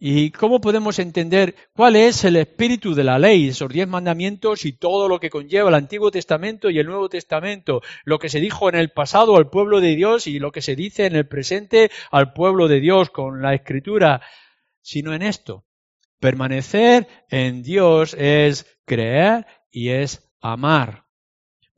¿Y 0.02 0.30
cómo 0.30 0.62
podemos 0.62 0.98
entender 0.98 1.54
cuál 1.74 1.94
es 1.94 2.24
el 2.24 2.36
espíritu 2.36 2.94
de 2.94 3.04
la 3.04 3.18
ley, 3.18 3.48
esos 3.48 3.70
diez 3.70 3.86
mandamientos 3.86 4.64
y 4.64 4.72
todo 4.72 5.06
lo 5.08 5.20
que 5.20 5.28
conlleva 5.28 5.68
el 5.68 5.74
Antiguo 5.74 6.10
Testamento 6.10 6.70
y 6.70 6.78
el 6.78 6.86
Nuevo 6.86 7.10
Testamento, 7.10 7.82
lo 8.04 8.18
que 8.18 8.30
se 8.30 8.40
dijo 8.40 8.70
en 8.70 8.76
el 8.76 8.92
pasado 8.92 9.36
al 9.36 9.50
pueblo 9.50 9.82
de 9.82 9.94
Dios 9.96 10.26
y 10.26 10.38
lo 10.38 10.52
que 10.52 10.62
se 10.62 10.74
dice 10.74 11.04
en 11.04 11.16
el 11.16 11.28
presente 11.28 11.90
al 12.10 12.32
pueblo 12.32 12.66
de 12.66 12.80
Dios 12.80 13.10
con 13.10 13.42
la 13.42 13.52
escritura, 13.52 14.22
sino 14.80 15.12
en 15.12 15.20
esto, 15.20 15.66
Permanecer 16.20 17.08
en 17.30 17.62
Dios 17.62 18.14
es 18.18 18.66
creer 18.84 19.46
y 19.70 19.88
es 19.88 20.30
amar. 20.40 21.04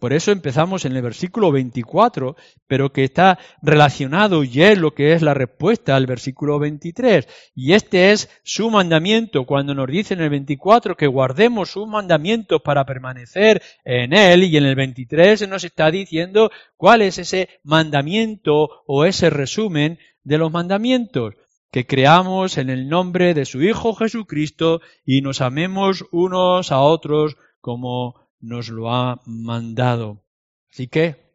Por 0.03 0.13
eso 0.13 0.33
empezamos 0.33 0.85
en 0.85 0.97
el 0.97 1.03
versículo 1.03 1.53
24, 1.53 2.35
pero 2.67 2.93
que 2.93 3.05
está 3.05 3.39
relacionado 3.63 4.43
y 4.43 4.61
es 4.61 4.77
lo 4.77 4.95
que 4.95 5.13
es 5.13 5.23
la 5.23 5.33
respuesta 5.33 5.95
al 5.95 6.07
versículo 6.07 6.59
23. 6.59 7.29
Y 7.55 7.75
este 7.75 8.11
es 8.11 8.29
su 8.43 8.69
mandamiento 8.69 9.47
cuando 9.47 9.77
nos 9.77 9.87
dice 9.87 10.15
en 10.15 10.23
el 10.23 10.31
24 10.31 10.97
que 10.97 11.07
guardemos 11.07 11.71
sus 11.71 11.87
mandamientos 11.87 12.61
para 12.63 12.85
permanecer 12.85 13.63
en 13.85 14.13
él 14.13 14.43
y 14.43 14.57
en 14.57 14.65
el 14.65 14.75
23 14.75 15.49
nos 15.49 15.63
está 15.63 15.89
diciendo 15.93 16.51
cuál 16.77 17.03
es 17.03 17.19
ese 17.19 17.49
mandamiento 17.63 18.83
o 18.89 19.05
ese 19.05 19.31
resumen 19.31 20.01
de 20.25 20.39
los 20.39 20.51
mandamientos 20.51 21.35
que 21.73 21.87
creamos 21.87 22.59
en 22.59 22.69
el 22.69 22.91
nombre 22.91 23.33
de 23.33 23.47
su 23.47 23.63
Hijo 23.63 23.95
Jesucristo 23.95 24.83
y 25.07 25.23
nos 25.23 25.41
amemos 25.41 26.05
unos 26.13 26.71
a 26.71 26.81
otros 26.81 27.39
como 27.63 28.29
nos 28.41 28.69
lo 28.69 28.93
ha 28.93 29.23
mandado. 29.25 30.23
Así 30.71 30.87
que 30.87 31.35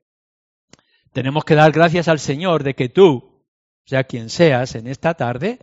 tenemos 1.12 1.44
que 1.44 1.56
dar 1.56 1.72
gracias 1.72 2.08
al 2.08 2.20
Señor 2.20 2.64
de 2.64 2.76
que 2.76 2.88
tú, 2.88 3.44
sea 3.84 4.04
quien 4.04 4.30
seas 4.30 4.76
en 4.76 4.86
esta 4.86 5.16
tarde, 5.16 5.58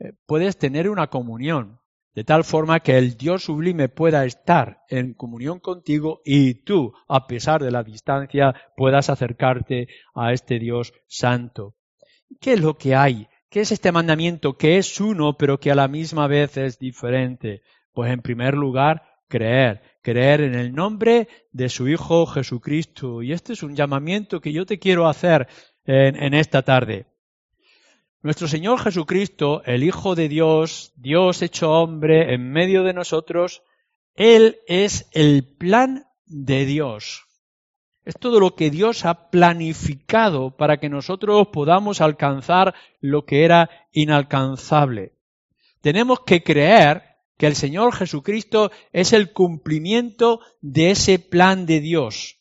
eh, 0.00 0.12
puedes 0.26 0.58
tener 0.58 0.90
una 0.90 1.06
comunión, 1.06 1.78
de 2.12 2.24
tal 2.24 2.42
forma 2.42 2.80
que 2.80 2.98
el 2.98 3.16
Dios 3.16 3.44
sublime 3.44 3.88
pueda 3.88 4.24
estar 4.24 4.82
en 4.88 5.14
comunión 5.14 5.60
contigo 5.60 6.20
y 6.24 6.64
tú, 6.64 6.92
a 7.06 7.28
pesar 7.28 7.62
de 7.62 7.70
la 7.70 7.84
distancia, 7.84 8.56
puedas 8.76 9.08
acercarte 9.08 9.86
a 10.16 10.32
este 10.32 10.58
Dios 10.58 10.92
santo. 11.06 11.76
¿Qué 12.40 12.54
es 12.54 12.60
lo 12.60 12.76
que 12.76 12.96
hay 12.96 13.28
¿Qué 13.50 13.62
es 13.62 13.72
este 13.72 13.90
mandamiento 13.90 14.56
que 14.56 14.78
es 14.78 15.00
uno 15.00 15.36
pero 15.36 15.58
que 15.58 15.72
a 15.72 15.74
la 15.74 15.88
misma 15.88 16.28
vez 16.28 16.56
es 16.56 16.78
diferente? 16.78 17.62
Pues 17.92 18.12
en 18.12 18.22
primer 18.22 18.54
lugar, 18.54 19.02
creer, 19.26 19.82
creer 20.02 20.42
en 20.42 20.54
el 20.54 20.72
nombre 20.72 21.26
de 21.50 21.68
su 21.68 21.88
Hijo 21.88 22.26
Jesucristo. 22.26 23.22
Y 23.22 23.32
este 23.32 23.54
es 23.54 23.64
un 23.64 23.74
llamamiento 23.74 24.40
que 24.40 24.52
yo 24.52 24.66
te 24.66 24.78
quiero 24.78 25.08
hacer 25.08 25.48
en, 25.84 26.22
en 26.22 26.34
esta 26.34 26.62
tarde. 26.62 27.06
Nuestro 28.22 28.46
Señor 28.46 28.78
Jesucristo, 28.78 29.62
el 29.64 29.82
Hijo 29.82 30.14
de 30.14 30.28
Dios, 30.28 30.92
Dios 30.94 31.42
hecho 31.42 31.72
hombre 31.72 32.32
en 32.32 32.52
medio 32.52 32.84
de 32.84 32.94
nosotros, 32.94 33.64
Él 34.14 34.60
es 34.68 35.08
el 35.10 35.42
plan 35.58 36.06
de 36.24 36.66
Dios. 36.66 37.29
Es 38.04 38.14
todo 38.18 38.40
lo 38.40 38.54
que 38.54 38.70
Dios 38.70 39.04
ha 39.04 39.30
planificado 39.30 40.56
para 40.56 40.78
que 40.78 40.88
nosotros 40.88 41.48
podamos 41.52 42.00
alcanzar 42.00 42.74
lo 43.00 43.24
que 43.24 43.44
era 43.44 43.70
inalcanzable. 43.92 45.12
Tenemos 45.80 46.20
que 46.20 46.42
creer 46.42 47.02
que 47.36 47.46
el 47.46 47.56
Señor 47.56 47.94
Jesucristo 47.94 48.70
es 48.92 49.12
el 49.12 49.32
cumplimiento 49.32 50.40
de 50.60 50.90
ese 50.90 51.18
plan 51.18 51.66
de 51.66 51.80
Dios. 51.80 52.36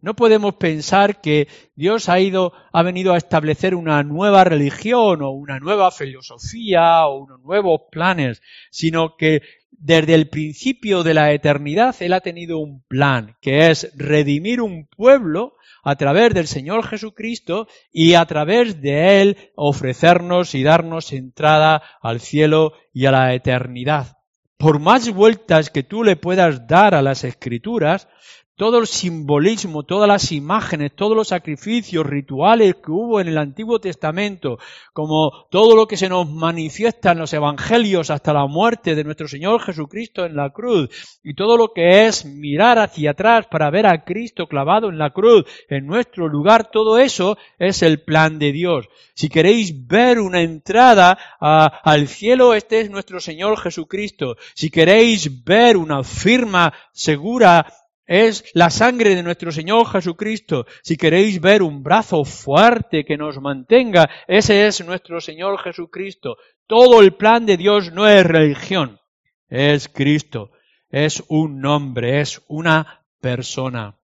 No 0.00 0.14
podemos 0.14 0.54
pensar 0.54 1.20
que 1.20 1.48
Dios 1.74 2.08
ha 2.08 2.20
ido, 2.20 2.52
ha 2.72 2.82
venido 2.82 3.14
a 3.14 3.16
establecer 3.16 3.74
una 3.74 4.04
nueva 4.04 4.44
religión 4.44 5.22
o 5.22 5.30
una 5.30 5.58
nueva 5.58 5.90
filosofía 5.90 7.06
o 7.06 7.24
unos 7.24 7.40
nuevos 7.40 7.82
planes, 7.90 8.42
sino 8.70 9.16
que 9.16 9.42
desde 9.78 10.14
el 10.14 10.28
principio 10.28 11.02
de 11.02 11.14
la 11.14 11.32
eternidad 11.32 11.94
Él 12.00 12.12
ha 12.12 12.20
tenido 12.20 12.58
un 12.58 12.82
plan, 12.82 13.36
que 13.40 13.70
es 13.70 13.92
redimir 13.96 14.60
un 14.60 14.86
pueblo 14.86 15.56
a 15.82 15.96
través 15.96 16.34
del 16.34 16.46
Señor 16.46 16.86
Jesucristo 16.86 17.68
y 17.92 18.14
a 18.14 18.24
través 18.26 18.80
de 18.80 19.20
Él 19.22 19.36
ofrecernos 19.54 20.54
y 20.54 20.62
darnos 20.62 21.12
entrada 21.12 21.82
al 22.00 22.20
cielo 22.20 22.72
y 22.92 23.06
a 23.06 23.12
la 23.12 23.34
eternidad. 23.34 24.16
Por 24.56 24.80
más 24.80 25.10
vueltas 25.10 25.70
que 25.70 25.82
tú 25.82 26.02
le 26.02 26.16
puedas 26.16 26.66
dar 26.66 26.94
a 26.94 27.02
las 27.02 27.24
escrituras, 27.24 28.08
todo 28.56 28.78
el 28.78 28.86
simbolismo, 28.86 29.82
todas 29.82 30.08
las 30.08 30.32
imágenes, 30.32 30.96
todos 30.96 31.14
los 31.14 31.28
sacrificios 31.28 32.06
rituales 32.06 32.76
que 32.76 32.90
hubo 32.90 33.20
en 33.20 33.28
el 33.28 33.36
Antiguo 33.36 33.78
Testamento, 33.78 34.58
como 34.94 35.46
todo 35.50 35.76
lo 35.76 35.86
que 35.86 35.98
se 35.98 36.08
nos 36.08 36.30
manifiesta 36.30 37.12
en 37.12 37.18
los 37.18 37.34
Evangelios 37.34 38.10
hasta 38.10 38.32
la 38.32 38.46
muerte 38.46 38.94
de 38.94 39.04
nuestro 39.04 39.28
Señor 39.28 39.60
Jesucristo 39.60 40.24
en 40.24 40.36
la 40.36 40.50
cruz, 40.50 40.88
y 41.22 41.34
todo 41.34 41.58
lo 41.58 41.72
que 41.74 42.06
es 42.06 42.24
mirar 42.24 42.78
hacia 42.78 43.10
atrás 43.10 43.46
para 43.50 43.70
ver 43.70 43.86
a 43.86 44.04
Cristo 44.04 44.46
clavado 44.46 44.88
en 44.88 44.96
la 44.96 45.10
cruz 45.10 45.44
en 45.68 45.86
nuestro 45.86 46.26
lugar, 46.26 46.70
todo 46.70 46.98
eso 46.98 47.36
es 47.58 47.82
el 47.82 48.00
plan 48.00 48.38
de 48.38 48.52
Dios. 48.52 48.88
Si 49.12 49.28
queréis 49.28 49.86
ver 49.86 50.18
una 50.18 50.40
entrada 50.40 51.18
al 51.40 52.08
cielo, 52.08 52.54
este 52.54 52.80
es 52.80 52.90
nuestro 52.90 53.20
Señor 53.20 53.58
Jesucristo. 53.58 54.36
Si 54.54 54.70
queréis 54.70 55.44
ver 55.44 55.76
una 55.76 56.02
firma 56.04 56.72
segura 56.92 57.66
es 58.06 58.44
la 58.54 58.70
sangre 58.70 59.14
de 59.14 59.22
nuestro 59.22 59.50
Señor 59.50 59.86
Jesucristo. 59.86 60.66
Si 60.82 60.96
queréis 60.96 61.40
ver 61.40 61.62
un 61.62 61.82
brazo 61.82 62.24
fuerte 62.24 63.04
que 63.04 63.16
nos 63.16 63.40
mantenga, 63.40 64.08
ese 64.28 64.66
es 64.66 64.84
nuestro 64.84 65.20
Señor 65.20 65.58
Jesucristo. 65.60 66.36
Todo 66.66 67.02
el 67.02 67.14
plan 67.14 67.46
de 67.46 67.56
Dios 67.56 67.92
no 67.92 68.06
es 68.08 68.24
religión, 68.24 69.00
es 69.48 69.88
Cristo, 69.88 70.52
es 70.90 71.22
un 71.28 71.60
nombre, 71.60 72.20
es 72.20 72.42
una 72.48 73.04
persona. 73.20 73.98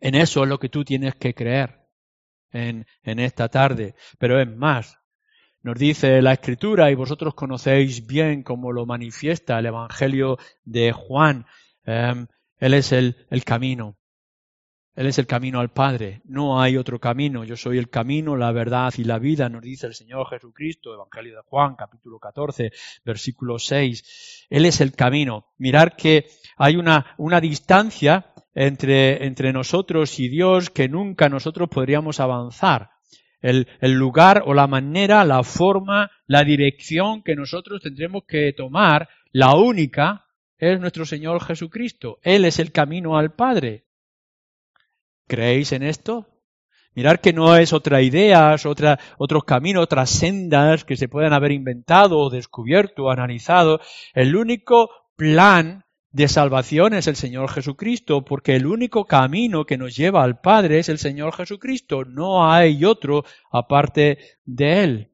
En 0.00 0.14
eso 0.14 0.44
es 0.44 0.48
lo 0.48 0.58
que 0.58 0.68
tú 0.68 0.84
tienes 0.84 1.16
que 1.16 1.34
creer 1.34 1.88
en, 2.52 2.86
en 3.02 3.18
esta 3.18 3.48
tarde. 3.48 3.94
Pero 4.18 4.40
es 4.40 4.48
más, 4.48 4.98
nos 5.62 5.76
dice 5.76 6.22
la 6.22 6.32
Escritura, 6.32 6.90
y 6.90 6.94
vosotros 6.94 7.34
conocéis 7.34 8.06
bien 8.06 8.42
cómo 8.42 8.72
lo 8.72 8.86
manifiesta 8.86 9.58
el 9.58 9.66
Evangelio 9.66 10.38
de 10.64 10.92
Juan, 10.92 11.46
em, 11.84 12.26
él 12.58 12.74
es 12.74 12.92
el, 12.92 13.16
el 13.30 13.44
camino. 13.44 13.96
Él 14.98 15.06
es 15.06 15.18
el 15.18 15.28
camino 15.28 15.60
al 15.60 15.70
Padre. 15.70 16.22
No 16.24 16.60
hay 16.60 16.76
otro 16.76 16.98
camino. 16.98 17.44
Yo 17.44 17.56
soy 17.56 17.78
el 17.78 17.88
camino, 17.88 18.34
la 18.34 18.50
verdad 18.50 18.92
y 18.98 19.04
la 19.04 19.20
vida, 19.20 19.48
nos 19.48 19.62
dice 19.62 19.86
el 19.86 19.94
Señor 19.94 20.28
Jesucristo, 20.28 20.92
Evangelio 20.92 21.36
de 21.36 21.42
Juan, 21.46 21.76
capítulo 21.76 22.18
14, 22.18 22.72
versículo 23.04 23.60
6. 23.60 24.46
Él 24.50 24.66
es 24.66 24.80
el 24.80 24.92
camino. 24.96 25.52
Mirar 25.56 25.94
que 25.94 26.26
hay 26.56 26.74
una, 26.74 27.14
una 27.16 27.40
distancia 27.40 28.32
entre, 28.56 29.24
entre 29.24 29.52
nosotros 29.52 30.18
y 30.18 30.28
Dios 30.28 30.68
que 30.70 30.88
nunca 30.88 31.28
nosotros 31.28 31.68
podríamos 31.68 32.18
avanzar. 32.18 32.90
El, 33.40 33.68
el, 33.80 33.92
lugar 33.92 34.42
o 34.46 34.52
la 34.52 34.66
manera, 34.66 35.24
la 35.24 35.44
forma, 35.44 36.10
la 36.26 36.42
dirección 36.42 37.22
que 37.22 37.36
nosotros 37.36 37.80
tendremos 37.80 38.24
que 38.26 38.52
tomar, 38.52 39.08
la 39.30 39.54
única, 39.54 40.26
es 40.58 40.80
nuestro 40.80 41.06
Señor 41.06 41.42
Jesucristo. 41.42 42.18
Él 42.22 42.44
es 42.44 42.58
el 42.58 42.72
camino 42.72 43.16
al 43.16 43.32
Padre. 43.32 43.86
¿Creéis 45.26 45.72
en 45.72 45.82
esto? 45.82 46.26
Mirar 46.94 47.20
que 47.20 47.32
no 47.32 47.54
es 47.54 47.72
otra 47.72 48.02
idea, 48.02 48.56
otra, 48.64 48.98
otros 49.18 49.44
caminos, 49.44 49.84
otras 49.84 50.10
sendas 50.10 50.84
que 50.84 50.96
se 50.96 51.08
puedan 51.08 51.32
haber 51.32 51.52
inventado 51.52 52.28
descubierto 52.28 53.10
analizado. 53.10 53.80
El 54.14 54.34
único 54.34 54.90
plan 55.14 55.84
de 56.10 56.26
salvación 56.26 56.94
es 56.94 57.06
el 57.06 57.14
Señor 57.14 57.50
Jesucristo, 57.50 58.24
porque 58.24 58.56
el 58.56 58.66
único 58.66 59.04
camino 59.04 59.64
que 59.64 59.78
nos 59.78 59.96
lleva 59.96 60.24
al 60.24 60.40
Padre 60.40 60.80
es 60.80 60.88
el 60.88 60.98
Señor 60.98 61.34
Jesucristo. 61.34 62.04
No 62.04 62.50
hay 62.50 62.84
otro 62.84 63.24
aparte 63.52 64.18
de 64.44 64.82
Él. 64.82 65.12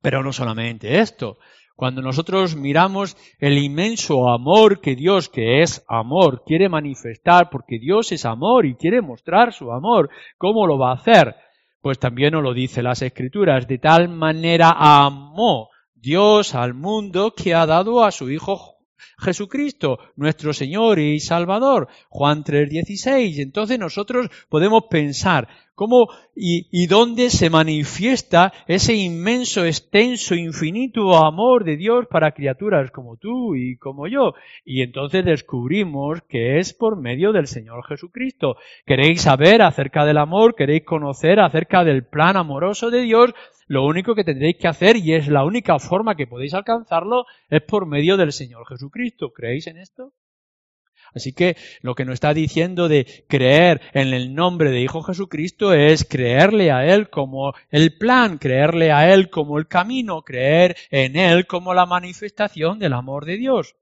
Pero 0.00 0.24
no 0.24 0.32
solamente 0.32 0.98
esto. 0.98 1.38
Cuando 1.80 2.02
nosotros 2.02 2.56
miramos 2.56 3.16
el 3.38 3.56
inmenso 3.56 4.28
amor 4.28 4.82
que 4.82 4.94
Dios, 4.94 5.30
que 5.30 5.62
es 5.62 5.82
amor, 5.88 6.42
quiere 6.44 6.68
manifestar, 6.68 7.48
porque 7.48 7.78
Dios 7.78 8.12
es 8.12 8.26
amor 8.26 8.66
y 8.66 8.74
quiere 8.74 9.00
mostrar 9.00 9.54
su 9.54 9.72
amor, 9.72 10.10
¿cómo 10.36 10.66
lo 10.66 10.78
va 10.78 10.90
a 10.90 10.96
hacer? 10.96 11.36
Pues 11.80 11.98
también 11.98 12.34
nos 12.34 12.42
lo 12.42 12.52
dice 12.52 12.82
las 12.82 13.00
Escrituras, 13.00 13.66
de 13.66 13.78
tal 13.78 14.10
manera 14.10 14.74
amó 14.76 15.70
Dios 15.94 16.54
al 16.54 16.74
mundo 16.74 17.32
que 17.34 17.54
ha 17.54 17.64
dado 17.64 18.04
a 18.04 18.10
su 18.10 18.30
Hijo 18.30 18.76
Jesucristo, 19.18 19.98
nuestro 20.16 20.52
Señor 20.52 20.98
y 20.98 21.18
Salvador. 21.18 21.88
Juan 22.10 22.44
3:16. 22.44 23.38
Entonces 23.38 23.78
nosotros 23.78 24.28
podemos 24.50 24.84
pensar 24.90 25.48
cómo 25.80 26.08
y, 26.36 26.68
y 26.70 26.88
dónde 26.88 27.30
se 27.30 27.48
manifiesta 27.48 28.52
ese 28.66 28.92
inmenso, 28.92 29.64
extenso, 29.64 30.34
infinito 30.34 31.16
amor 31.16 31.64
de 31.64 31.78
Dios 31.78 32.04
para 32.10 32.32
criaturas 32.32 32.90
como 32.90 33.16
tú 33.16 33.54
y 33.54 33.78
como 33.78 34.06
yo. 34.06 34.34
Y 34.62 34.82
entonces 34.82 35.24
descubrimos 35.24 36.20
que 36.28 36.58
es 36.58 36.74
por 36.74 37.00
medio 37.00 37.32
del 37.32 37.46
Señor 37.46 37.82
Jesucristo. 37.86 38.56
¿Queréis 38.84 39.22
saber 39.22 39.62
acerca 39.62 40.04
del 40.04 40.18
amor? 40.18 40.54
¿Queréis 40.54 40.84
conocer 40.84 41.40
acerca 41.40 41.82
del 41.82 42.04
plan 42.04 42.36
amoroso 42.36 42.90
de 42.90 43.00
Dios? 43.00 43.30
lo 43.66 43.86
único 43.86 44.16
que 44.16 44.24
tendréis 44.24 44.56
que 44.56 44.66
hacer, 44.66 44.96
y 44.96 45.14
es 45.14 45.28
la 45.28 45.44
única 45.44 45.78
forma 45.78 46.16
que 46.16 46.26
podéis 46.26 46.54
alcanzarlo, 46.54 47.24
es 47.48 47.62
por 47.62 47.86
medio 47.86 48.16
del 48.16 48.32
Señor 48.32 48.66
Jesucristo. 48.66 49.32
¿Creéis 49.32 49.68
en 49.68 49.78
esto? 49.78 50.12
Así 51.14 51.32
que 51.32 51.56
lo 51.82 51.94
que 51.94 52.04
nos 52.04 52.14
está 52.14 52.34
diciendo 52.34 52.88
de 52.88 53.24
creer 53.28 53.80
en 53.92 54.08
el 54.14 54.34
nombre 54.34 54.70
de 54.70 54.80
Hijo 54.80 55.02
Jesucristo 55.02 55.72
es 55.72 56.04
creerle 56.04 56.70
a 56.70 56.86
Él 56.86 57.10
como 57.10 57.54
el 57.70 57.96
plan, 57.96 58.38
creerle 58.38 58.92
a 58.92 59.12
Él 59.12 59.30
como 59.30 59.58
el 59.58 59.66
camino, 59.66 60.22
creer 60.22 60.76
en 60.90 61.16
Él 61.16 61.46
como 61.46 61.74
la 61.74 61.86
manifestación 61.86 62.78
del 62.78 62.92
amor 62.92 63.24
de 63.24 63.36
Dios. 63.36 63.76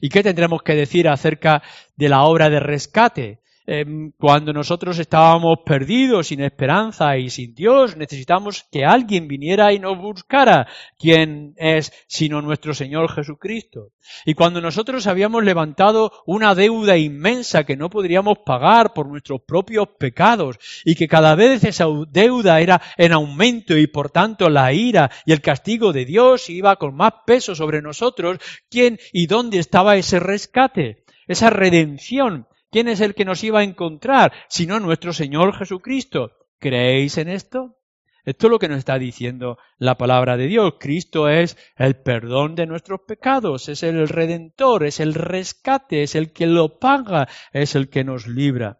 ¿Y 0.00 0.08
qué 0.08 0.22
tendremos 0.22 0.62
que 0.62 0.74
decir 0.74 1.08
acerca 1.08 1.62
de 1.96 2.08
la 2.08 2.24
obra 2.24 2.50
de 2.50 2.60
rescate? 2.60 3.40
Em, 3.72 4.10
cuando 4.18 4.52
nosotros 4.52 4.98
estábamos 4.98 5.60
perdidos, 5.64 6.26
sin 6.26 6.40
esperanza 6.40 7.16
y 7.16 7.30
sin 7.30 7.54
Dios, 7.54 7.96
necesitamos 7.96 8.64
que 8.64 8.84
alguien 8.84 9.28
viniera 9.28 9.72
y 9.72 9.78
nos 9.78 9.96
buscara. 9.96 10.66
¿Quién 10.98 11.54
es 11.56 11.92
sino 12.08 12.42
nuestro 12.42 12.74
Señor 12.74 13.12
Jesucristo? 13.12 13.92
Y 14.26 14.34
cuando 14.34 14.60
nosotros 14.60 15.06
habíamos 15.06 15.44
levantado 15.44 16.10
una 16.26 16.56
deuda 16.56 16.96
inmensa 16.96 17.62
que 17.62 17.76
no 17.76 17.90
podríamos 17.90 18.38
pagar 18.44 18.92
por 18.92 19.06
nuestros 19.06 19.42
propios 19.42 19.86
pecados 20.00 20.58
y 20.84 20.96
que 20.96 21.06
cada 21.06 21.36
vez 21.36 21.62
esa 21.62 21.86
deuda 22.08 22.60
era 22.60 22.82
en 22.96 23.12
aumento 23.12 23.78
y 23.78 23.86
por 23.86 24.10
tanto 24.10 24.50
la 24.50 24.72
ira 24.72 25.12
y 25.24 25.30
el 25.30 25.42
castigo 25.42 25.92
de 25.92 26.06
Dios 26.06 26.50
iba 26.50 26.74
con 26.74 26.96
más 26.96 27.12
peso 27.24 27.54
sobre 27.54 27.82
nosotros, 27.82 28.38
¿quién 28.68 28.98
y 29.12 29.28
dónde 29.28 29.60
estaba 29.60 29.94
ese 29.94 30.18
rescate? 30.18 31.04
Esa 31.28 31.50
redención 31.50 32.48
¿Quién 32.70 32.88
es 32.88 33.00
el 33.00 33.14
que 33.14 33.24
nos 33.24 33.42
iba 33.42 33.60
a 33.60 33.64
encontrar? 33.64 34.32
Sino 34.48 34.78
nuestro 34.78 35.12
Señor 35.12 35.56
Jesucristo. 35.56 36.32
¿Creéis 36.58 37.18
en 37.18 37.28
esto? 37.28 37.76
Esto 38.24 38.46
es 38.46 38.50
lo 38.50 38.58
que 38.58 38.68
nos 38.68 38.78
está 38.78 38.98
diciendo 38.98 39.58
la 39.78 39.96
palabra 39.96 40.36
de 40.36 40.46
Dios. 40.46 40.74
Cristo 40.78 41.28
es 41.28 41.56
el 41.76 41.96
perdón 41.96 42.54
de 42.54 42.66
nuestros 42.66 43.00
pecados, 43.06 43.68
es 43.68 43.82
el 43.82 44.08
redentor, 44.08 44.84
es 44.84 45.00
el 45.00 45.14
rescate, 45.14 46.02
es 46.02 46.14
el 46.14 46.32
que 46.32 46.46
lo 46.46 46.78
paga, 46.78 47.28
es 47.52 47.74
el 47.74 47.88
que 47.88 48.04
nos 48.04 48.28
libra. 48.28 48.79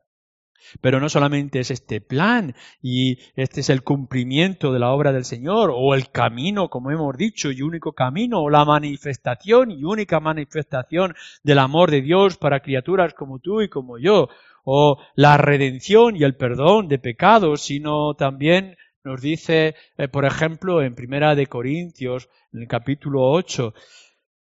Pero 0.81 1.01
no 1.01 1.09
solamente 1.09 1.61
es 1.61 1.71
este 1.71 2.01
plan 2.01 2.55
y 2.83 3.19
este 3.37 3.61
es 3.61 3.71
el 3.71 3.83
cumplimiento 3.83 4.73
de 4.73 4.79
la 4.79 4.91
obra 4.91 5.13
del 5.13 5.25
Señor 5.25 5.73
o 5.75 5.95
el 5.95 6.11
camino, 6.11 6.69
como 6.69 6.91
hemos 6.91 7.17
dicho, 7.17 7.51
y 7.51 7.63
único 7.63 7.93
camino, 7.93 8.41
o 8.41 8.51
la 8.51 8.65
manifestación 8.65 9.71
y 9.71 9.85
única 9.85 10.21
manifestación 10.21 11.15
del 11.43 11.59
amor 11.59 11.91
de 11.91 12.03
Dios 12.03 12.37
para 12.37 12.61
criaturas 12.61 13.15
como 13.15 13.39
tú 13.39 13.63
y 13.63 13.69
como 13.69 13.99
yo, 13.99 14.29
o 14.65 14.99
la 15.15 15.37
redención 15.37 16.17
y 16.17 16.25
el 16.25 16.37
perdón 16.37 16.89
de 16.89 16.99
pecados, 16.99 17.63
sino 17.63 18.15
también 18.15 18.77
nos 19.05 19.21
dice, 19.21 19.75
eh, 19.97 20.09
por 20.09 20.25
ejemplo, 20.25 20.83
en 20.83 20.95
Primera 20.95 21.35
de 21.35 21.47
Corintios, 21.47 22.29
en 22.53 22.63
el 22.63 22.69
capítulo 22.69 23.31
8, 23.31 23.75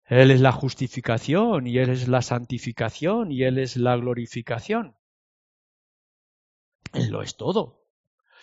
Él 0.07 0.31
es 0.31 0.41
la 0.41 0.53
justificación 0.53 1.67
y 1.67 1.79
Él 1.79 1.91
es 1.91 2.09
la 2.09 2.23
santificación 2.23 3.33
y 3.33 3.43
Él 3.43 3.59
es 3.59 3.77
la 3.77 3.97
glorificación. 3.97 4.96
Él 6.97 7.11
lo 7.11 7.23
es 7.23 7.37
todo. 7.37 7.83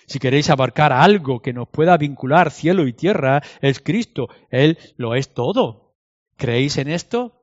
Si 0.06 0.20
queréis 0.20 0.50
abarcar 0.50 0.92
algo 0.92 1.42
que 1.42 1.54
nos 1.54 1.68
pueda 1.70 1.98
vincular 1.98 2.52
cielo 2.52 2.88
y 2.88 2.94
tierra, 2.94 3.42
es 3.62 3.80
Cristo. 3.80 4.30
Él 4.50 4.78
lo 4.98 5.16
es 5.16 5.34
todo. 5.34 5.96
¿Creéis 6.36 6.78
en 6.78 6.89
esto? 6.89 7.42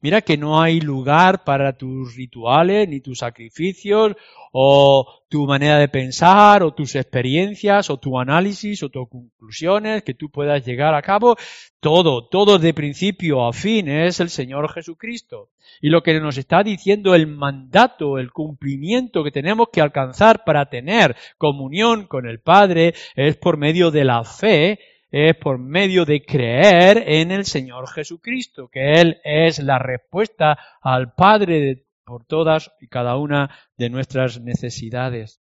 Mira 0.00 0.20
que 0.20 0.36
no 0.36 0.60
hay 0.60 0.80
lugar 0.80 1.44
para 1.44 1.76
tus 1.76 2.16
rituales, 2.16 2.88
ni 2.88 3.00
tus 3.00 3.18
sacrificios, 3.18 4.16
o 4.52 5.06
tu 5.28 5.46
manera 5.46 5.78
de 5.78 5.88
pensar, 5.88 6.62
o 6.62 6.72
tus 6.72 6.94
experiencias, 6.94 7.90
o 7.90 7.98
tu 7.98 8.18
análisis, 8.18 8.82
o 8.82 8.88
tus 8.88 9.08
conclusiones 9.08 10.02
que 10.02 10.14
tú 10.14 10.30
puedas 10.30 10.64
llegar 10.64 10.94
a 10.94 11.02
cabo. 11.02 11.36
Todo, 11.80 12.26
todo 12.28 12.58
de 12.58 12.72
principio 12.72 13.46
a 13.46 13.52
fin 13.52 13.88
es 13.88 14.20
el 14.20 14.30
Señor 14.30 14.72
Jesucristo. 14.72 15.50
Y 15.80 15.90
lo 15.90 16.02
que 16.02 16.18
nos 16.20 16.38
está 16.38 16.62
diciendo 16.62 17.14
el 17.14 17.26
mandato, 17.26 18.18
el 18.18 18.32
cumplimiento 18.32 19.22
que 19.22 19.30
tenemos 19.30 19.68
que 19.72 19.80
alcanzar 19.80 20.44
para 20.44 20.70
tener 20.70 21.16
comunión 21.38 22.06
con 22.06 22.26
el 22.26 22.40
Padre 22.40 22.94
es 23.14 23.36
por 23.36 23.56
medio 23.56 23.90
de 23.90 24.04
la 24.04 24.24
fe 24.24 24.78
es 25.24 25.34
por 25.36 25.58
medio 25.58 26.04
de 26.04 26.22
creer 26.22 27.02
en 27.06 27.30
el 27.30 27.46
Señor 27.46 27.88
Jesucristo, 27.88 28.68
que 28.68 29.00
Él 29.00 29.18
es 29.24 29.58
la 29.60 29.78
respuesta 29.78 30.58
al 30.82 31.14
Padre 31.14 31.86
por 32.04 32.26
todas 32.26 32.70
y 32.82 32.88
cada 32.88 33.16
una 33.16 33.50
de 33.78 33.88
nuestras 33.88 34.38
necesidades. 34.42 35.40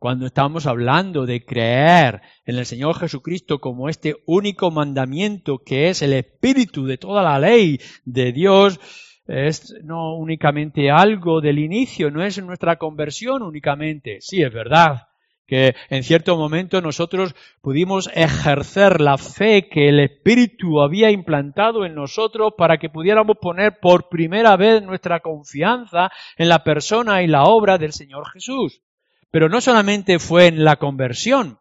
Cuando 0.00 0.26
estamos 0.26 0.66
hablando 0.66 1.24
de 1.24 1.44
creer 1.44 2.20
en 2.44 2.56
el 2.56 2.66
Señor 2.66 2.98
Jesucristo 2.98 3.60
como 3.60 3.88
este 3.88 4.16
único 4.26 4.72
mandamiento 4.72 5.60
que 5.60 5.88
es 5.88 6.02
el 6.02 6.14
espíritu 6.14 6.86
de 6.86 6.98
toda 6.98 7.22
la 7.22 7.38
ley 7.38 7.78
de 8.04 8.32
Dios, 8.32 8.80
es 9.28 9.72
no 9.84 10.16
únicamente 10.16 10.90
algo 10.90 11.40
del 11.40 11.60
inicio, 11.60 12.10
no 12.10 12.24
es 12.24 12.42
nuestra 12.42 12.76
conversión 12.76 13.42
únicamente. 13.42 14.18
Sí, 14.20 14.42
es 14.42 14.52
verdad, 14.52 15.06
que 15.46 15.74
en 15.90 16.02
cierto 16.02 16.36
momento 16.36 16.80
nosotros 16.80 17.34
pudimos 17.60 18.10
ejercer 18.14 19.00
la 19.00 19.18
fe 19.18 19.68
que 19.68 19.88
el 19.88 20.00
Espíritu 20.00 20.80
había 20.80 21.10
implantado 21.10 21.84
en 21.84 21.94
nosotros 21.94 22.54
para 22.56 22.78
que 22.78 22.88
pudiéramos 22.88 23.36
poner 23.40 23.78
por 23.80 24.08
primera 24.08 24.56
vez 24.56 24.82
nuestra 24.82 25.20
confianza 25.20 26.10
en 26.36 26.48
la 26.48 26.64
persona 26.64 27.22
y 27.22 27.26
la 27.26 27.44
obra 27.44 27.78
del 27.78 27.92
Señor 27.92 28.28
Jesús. 28.30 28.82
Pero 29.30 29.48
no 29.48 29.60
solamente 29.60 30.18
fue 30.18 30.46
en 30.46 30.64
la 30.64 30.76
conversión, 30.76 31.58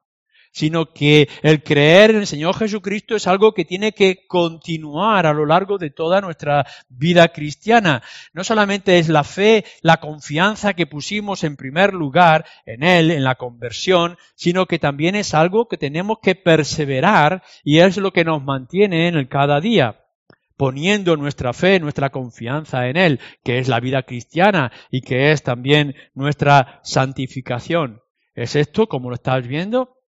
sino 0.54 0.94
que 0.94 1.28
el 1.42 1.64
creer 1.64 2.12
en 2.12 2.18
el 2.18 2.28
Señor 2.28 2.56
Jesucristo 2.56 3.16
es 3.16 3.28
algo 3.28 3.54
que 3.54 3.66
tiene 3.66 3.92
que 3.92 4.26
continuar 4.28 5.26
a 5.26 5.34
lo 5.34 5.46
largo 5.46 5.78
de 5.78 5.90
toda 5.90 6.22
nuestra 6.22 6.66
vida 6.88 7.28
cristiana. 7.30 8.04
No 8.34 8.44
solamente 8.44 9.00
es 9.00 9.10
la 9.10 9.24
fe, 9.24 9.66
la 9.82 9.98
confianza 9.98 10.76
que 10.76 10.88
pusimos 10.88 11.44
en 11.44 11.58
primer 11.58 11.94
lugar 11.94 12.46
en 12.66 12.84
Él, 12.84 13.12
en 13.12 13.24
la 13.24 13.36
conversión, 13.36 14.18
sino 14.36 14.68
que 14.68 14.80
también 14.80 15.16
es 15.16 15.34
algo 15.34 15.68
que 15.68 15.78
tenemos 15.78 16.20
que 16.22 16.36
perseverar 16.36 17.44
y 17.64 17.80
es 17.80 17.98
lo 17.98 18.14
que 18.14 18.24
nos 18.24 18.44
mantiene 18.44 19.08
en 19.08 19.16
el 19.16 19.28
cada 19.28 19.60
día 19.60 20.00
poniendo 20.56 21.18
nuestra 21.18 21.52
fe, 21.52 21.80
nuestra 21.80 22.12
confianza 22.12 22.88
en 22.88 22.96
Él, 22.96 23.20
que 23.44 23.58
es 23.58 23.68
la 23.68 23.80
vida 23.80 24.04
cristiana 24.04 24.72
y 24.92 25.02
que 25.02 25.32
es 25.32 25.42
también 25.42 25.96
nuestra 26.14 26.80
santificación. 26.84 28.02
¿Es 28.36 28.56
esto 28.56 28.88
como 28.88 29.10
lo 29.10 29.16
estás 29.16 29.48
viendo? 29.48 30.03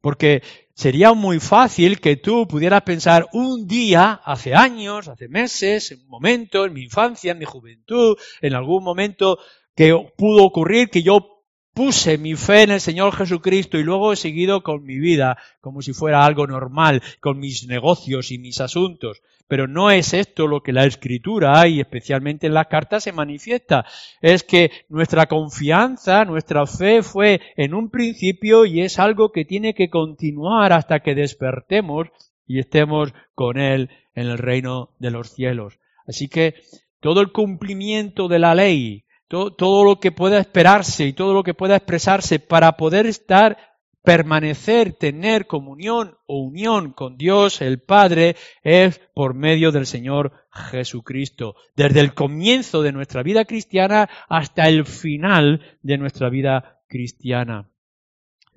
Porque 0.00 0.42
sería 0.74 1.12
muy 1.12 1.40
fácil 1.40 2.00
que 2.00 2.16
tú 2.16 2.46
pudieras 2.48 2.82
pensar 2.82 3.28
un 3.32 3.66
día, 3.66 4.20
hace 4.24 4.54
años, 4.54 5.08
hace 5.08 5.28
meses, 5.28 5.92
en 5.92 6.00
un 6.00 6.08
momento, 6.08 6.64
en 6.64 6.72
mi 6.72 6.82
infancia, 6.82 7.32
en 7.32 7.38
mi 7.38 7.44
juventud, 7.44 8.16
en 8.40 8.54
algún 8.54 8.82
momento 8.82 9.38
que 9.74 9.94
pudo 10.16 10.44
ocurrir 10.44 10.88
que 10.88 11.02
yo 11.02 11.39
puse 11.74 12.18
mi 12.18 12.34
fe 12.34 12.62
en 12.62 12.70
el 12.70 12.80
Señor 12.80 13.14
Jesucristo 13.14 13.78
y 13.78 13.82
luego 13.82 14.12
he 14.12 14.16
seguido 14.16 14.62
con 14.62 14.84
mi 14.84 14.98
vida 14.98 15.38
como 15.60 15.82
si 15.82 15.92
fuera 15.92 16.24
algo 16.24 16.46
normal, 16.46 17.02
con 17.20 17.38
mis 17.38 17.66
negocios 17.66 18.30
y 18.30 18.38
mis 18.38 18.60
asuntos. 18.60 19.22
Pero 19.48 19.66
no 19.66 19.90
es 19.90 20.14
esto 20.14 20.46
lo 20.46 20.62
que 20.62 20.72
la 20.72 20.84
Escritura, 20.84 21.66
y 21.66 21.80
especialmente 21.80 22.46
en 22.46 22.54
las 22.54 22.68
cartas, 22.68 23.02
se 23.02 23.12
manifiesta. 23.12 23.84
Es 24.20 24.44
que 24.44 24.70
nuestra 24.88 25.26
confianza, 25.26 26.24
nuestra 26.24 26.66
fe 26.66 27.02
fue 27.02 27.40
en 27.56 27.74
un 27.74 27.90
principio 27.90 28.64
y 28.64 28.80
es 28.82 29.00
algo 29.00 29.32
que 29.32 29.44
tiene 29.44 29.74
que 29.74 29.90
continuar 29.90 30.72
hasta 30.72 31.00
que 31.00 31.16
despertemos 31.16 32.08
y 32.46 32.60
estemos 32.60 33.12
con 33.34 33.58
Él 33.58 33.90
en 34.14 34.28
el 34.28 34.38
reino 34.38 34.90
de 34.98 35.10
los 35.10 35.30
cielos. 35.30 35.80
Así 36.06 36.28
que 36.28 36.54
todo 37.00 37.20
el 37.20 37.32
cumplimiento 37.32 38.28
de 38.28 38.38
la 38.38 38.54
ley, 38.54 39.04
todo, 39.30 39.84
lo 39.84 40.00
que 40.00 40.10
pueda 40.10 40.40
esperarse 40.40 41.06
y 41.06 41.12
todo 41.12 41.32
lo 41.32 41.44
que 41.44 41.54
pueda 41.54 41.76
expresarse 41.76 42.40
para 42.40 42.76
poder 42.76 43.06
estar 43.06 43.56
permanecer, 44.02 44.94
tener 44.94 45.46
comunión 45.46 46.16
o 46.26 46.38
unión 46.38 46.92
con 46.92 47.16
Dios 47.16 47.60
el 47.60 47.80
Padre 47.80 48.34
es 48.64 49.00
por 49.14 49.34
medio 49.34 49.70
del 49.70 49.86
Señor 49.86 50.32
Jesucristo, 50.50 51.54
desde 51.76 52.00
el 52.00 52.12
comienzo 52.12 52.82
de 52.82 52.92
nuestra 52.92 53.22
vida 53.22 53.44
cristiana 53.44 54.08
hasta 54.28 54.68
el 54.68 54.84
final 54.84 55.78
de 55.82 55.98
nuestra 55.98 56.28
vida 56.28 56.80
cristiana. 56.88 57.70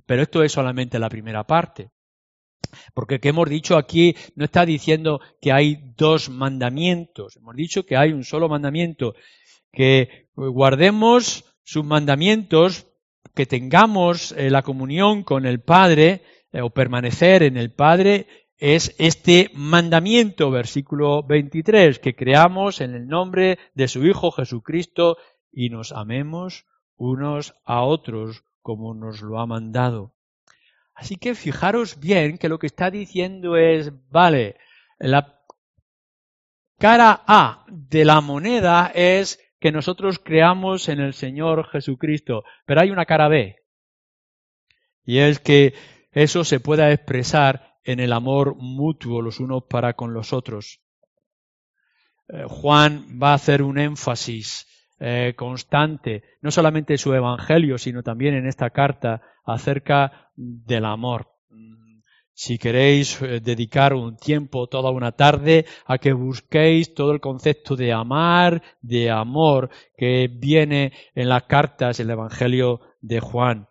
Pero 0.08 0.24
esto 0.24 0.42
es 0.42 0.52
solamente 0.54 0.98
la 0.98 1.10
primera 1.10 1.46
parte. 1.46 1.92
Porque 2.96 3.20
que 3.20 3.30
hemos 3.30 3.48
dicho 3.48 3.78
aquí 3.78 4.16
no 4.36 4.46
está 4.46 4.66
diciendo 4.66 5.20
que 5.40 5.52
hay 5.52 5.94
dos 5.96 6.30
mandamientos, 6.30 7.36
hemos 7.36 7.56
dicho 7.56 7.86
que 7.86 7.96
hay 7.96 8.12
un 8.12 8.24
solo 8.24 8.50
mandamiento, 8.50 9.14
que 9.72 10.23
guardemos 10.36 11.46
sus 11.64 11.86
mandamientos 11.86 12.88
que 13.34 13.46
tengamos 13.46 14.32
eh, 14.34 14.50
la 14.50 14.62
comunión 14.62 15.24
con 15.24 15.46
el 15.46 15.60
Padre 15.60 16.22
eh, 16.52 16.62
o 16.62 16.70
permanecer 16.70 17.44
en 17.44 17.58
el 17.58 17.72
Padre 17.72 18.28
es 18.58 18.96
este 18.98 19.52
mandamiento, 19.54 20.50
versículo 20.52 21.24
23, 21.24 22.00
que 22.00 22.16
creamos 22.16 22.80
en 22.80 22.96
el 22.96 23.08
nombre 23.08 23.60
de 23.74 23.88
su 23.88 24.06
Hijo 24.06 24.32
Jesucristo 24.32 25.18
y 25.52 25.70
nos 25.70 25.92
amemos 25.92 26.66
unos 26.96 27.56
a 27.66 27.82
otros 27.82 28.46
como 28.62 28.94
nos 28.94 29.22
lo 29.22 29.40
ha 29.40 29.46
mandado. 29.46 30.14
Así 30.96 31.18
que 31.18 31.36
fijaros 31.36 32.00
bien 32.00 32.38
que 32.38 32.48
lo 32.48 32.60
que 32.60 32.68
está 32.68 32.90
diciendo 32.92 33.58
es, 33.58 33.92
vale, 34.10 34.56
la 35.00 35.42
cara 36.78 37.24
A 37.28 37.66
de 37.68 38.06
la 38.06 38.22
moneda 38.22 38.92
es 38.94 39.43
que 39.64 39.72
nosotros 39.72 40.20
creamos 40.20 40.90
en 40.90 41.00
el 41.00 41.14
Señor 41.14 41.70
Jesucristo. 41.70 42.44
Pero 42.66 42.82
hay 42.82 42.92
una 42.92 43.06
cara 43.06 43.30
B. 43.30 43.56
Y 45.06 45.20
es 45.20 45.40
que 45.40 45.74
eso 46.12 46.44
se 46.44 46.60
pueda 46.60 46.92
expresar 46.92 47.78
en 47.86 48.02
el 48.02 48.12
amor 48.12 48.58
mutuo 48.58 49.22
los 49.22 49.40
unos 49.40 49.64
para 49.70 49.94
con 49.94 50.14
los 50.14 50.34
otros. 50.34 50.82
Eh, 52.28 52.44
Juan 52.46 53.06
va 53.24 53.32
a 53.32 53.36
hacer 53.36 53.64
un 53.64 53.80
énfasis 53.80 54.68
eh, 55.00 55.32
constante, 55.38 56.24
no 56.42 56.52
solamente 56.52 56.96
en 56.96 57.00
su 57.00 57.14
Evangelio, 57.14 57.78
sino 57.78 58.04
también 58.04 58.34
en 58.34 58.48
esta 58.48 58.70
carta, 58.72 59.22
acerca 59.46 60.30
del 60.36 60.84
amor 60.84 61.30
si 62.34 62.58
queréis 62.58 63.22
eh, 63.22 63.40
dedicar 63.40 63.94
un 63.94 64.18
tiempo, 64.18 64.68
toda 64.68 64.90
una 64.90 65.12
tarde, 65.12 65.66
a 65.86 65.98
que 65.98 66.14
busquéis 66.14 66.94
todo 66.94 67.12
el 67.12 67.20
concepto 67.20 67.76
de 67.76 67.94
amar, 67.94 68.64
de 68.82 69.12
amor, 69.12 69.70
que 69.96 70.30
viene 70.32 70.94
en 71.14 71.30
las 71.30 71.44
cartas 71.44 71.98
del 71.98 72.10
Evangelio 72.10 72.82
de 73.02 73.20
Juan. 73.20 73.68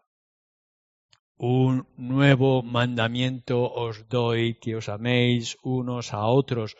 Un 1.37 1.89
nuevo 1.97 2.63
mandamiento 2.63 3.69
os 3.69 4.09
doy, 4.09 4.55
que 4.61 4.77
os 4.77 4.89
améis 4.89 5.59
unos 5.65 6.15
a 6.15 6.27
otros, 6.27 6.77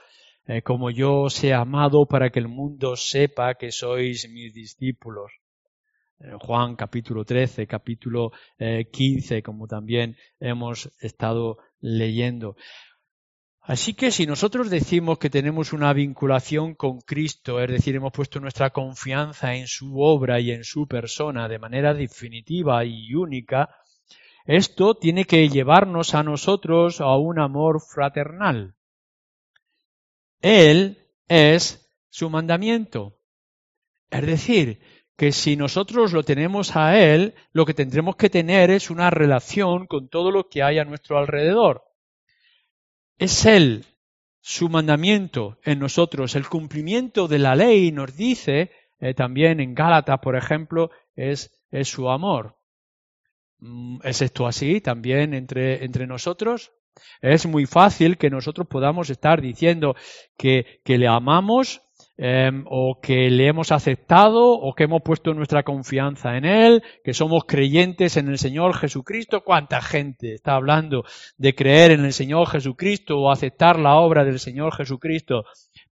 eh, 0.47 0.63
como 0.63 0.91
yo 0.91 1.23
os 1.23 1.43
he 1.43 1.53
amado 1.53 2.07
para 2.07 2.31
que 2.31 2.39
el 2.39 2.49
mundo 2.49 2.95
sepa 2.95 3.55
que 3.55 3.73
sois 3.73 4.29
mis 4.31 4.55
discípulos. 4.55 5.33
Juan 6.39 6.77
capítulo 6.77 7.25
13, 7.25 7.67
capítulo 7.67 8.31
15, 8.57 9.39
eh, 9.39 9.43
como 9.43 9.67
también 9.67 10.17
hemos 10.39 10.89
estado 11.01 11.59
leyendo. 11.83 12.57
Así 13.61 13.95
que 13.95 14.11
si 14.11 14.27
nosotros 14.27 14.71
decimos 14.71 15.19
que 15.19 15.31
tenemos 15.31 15.73
una 15.73 15.93
vinculación 15.93 16.75
con 16.75 17.01
Cristo, 17.01 17.61
es 17.61 17.71
decir, 17.71 17.95
hemos 17.95 18.13
puesto 18.13 18.41
nuestra 18.41 18.71
confianza 18.71 19.55
en 19.55 19.69
su 19.69 20.01
obra 20.01 20.41
y 20.41 20.51
en 20.51 20.65
su 20.65 20.89
persona 20.89 21.49
de 21.49 21.61
manera 21.61 21.95
definitiva 21.95 22.85
y 22.85 23.15
única, 23.15 23.69
esto 24.47 24.95
tiene 24.97 25.27
que 25.27 25.49
llevarnos 25.49 26.15
a 26.15 26.25
nosotros 26.25 27.01
a 27.01 27.17
un 27.17 27.39
amor 27.39 27.81
fraternal. 27.81 28.75
Él 30.41 31.07
es 31.29 31.89
su 32.11 32.31
mandamiento. 32.31 33.21
Es 34.11 34.27
decir, 34.27 34.81
que 35.17 35.33
si 35.33 35.57
nosotros 35.57 36.13
lo 36.13 36.23
tenemos 36.23 36.77
a 36.77 36.99
Él, 36.99 37.35
lo 37.53 37.67
que 37.67 37.75
tendremos 37.75 38.17
que 38.17 38.31
tener 38.31 38.71
es 38.71 38.91
una 38.91 39.11
relación 39.11 39.87
con 39.87 40.09
todo 40.09 40.31
lo 40.31 40.49
que 40.49 40.63
hay 40.63 40.79
a 40.79 40.85
nuestro 40.85 41.19
alrededor. 41.19 41.85
Es 43.19 43.45
Él, 43.47 43.85
su 44.41 44.69
mandamiento 44.69 45.59
en 45.65 45.79
nosotros. 45.79 46.35
El 46.35 46.49
cumplimiento 46.49 47.29
de 47.29 47.39
la 47.39 47.55
ley 47.55 47.93
nos 47.93 48.17
dice, 48.17 48.71
eh, 49.01 49.15
también 49.15 49.61
en 49.61 49.75
Gálatas, 49.75 50.19
por 50.21 50.37
ejemplo, 50.37 50.91
es, 51.15 51.63
es 51.71 51.89
su 51.89 52.11
amor. 52.11 52.59
Mm, 53.59 53.99
¿Es 54.03 54.23
esto 54.23 54.47
así 54.47 54.81
también 54.81 55.35
entre, 55.35 55.85
entre 55.85 56.07
nosotros? 56.07 56.73
Es 57.21 57.47
muy 57.47 57.67
fácil 57.67 58.19
que 58.19 58.31
nosotros 58.31 58.67
podamos 58.67 59.09
estar 59.09 59.41
diciendo 59.41 59.95
que, 60.37 60.81
que 60.85 60.99
le 60.99 61.07
amamos 61.07 61.81
Em, 62.25 62.65
o 62.69 63.01
que 63.01 63.29
le 63.31 63.49
hemos 63.49 63.73
aceptado 63.73 64.53
o 64.53 64.77
que 64.77 64.85
hemos 64.85 65.03
puesto 65.03 65.35
nuestra 65.35 65.65
confianza 65.65 66.37
en 66.37 66.45
Él, 66.45 66.85
que 67.03 67.15
somos 67.15 67.47
creyentes 67.47 68.17
en 68.17 68.29
el 68.29 68.39
Señor 68.39 68.77
Jesucristo. 68.77 69.43
¿Cuánta 69.43 69.83
gente 69.83 70.35
está 70.35 70.55
hablando 70.55 71.05
de 71.37 71.53
creer 71.57 71.91
en 71.91 72.05
el 72.05 72.13
Señor 72.13 72.47
Jesucristo 72.47 73.19
o 73.19 73.33
aceptar 73.33 73.77
la 73.77 73.97
obra 73.97 74.25
del 74.25 74.39
Señor 74.39 74.73
Jesucristo? 74.73 75.47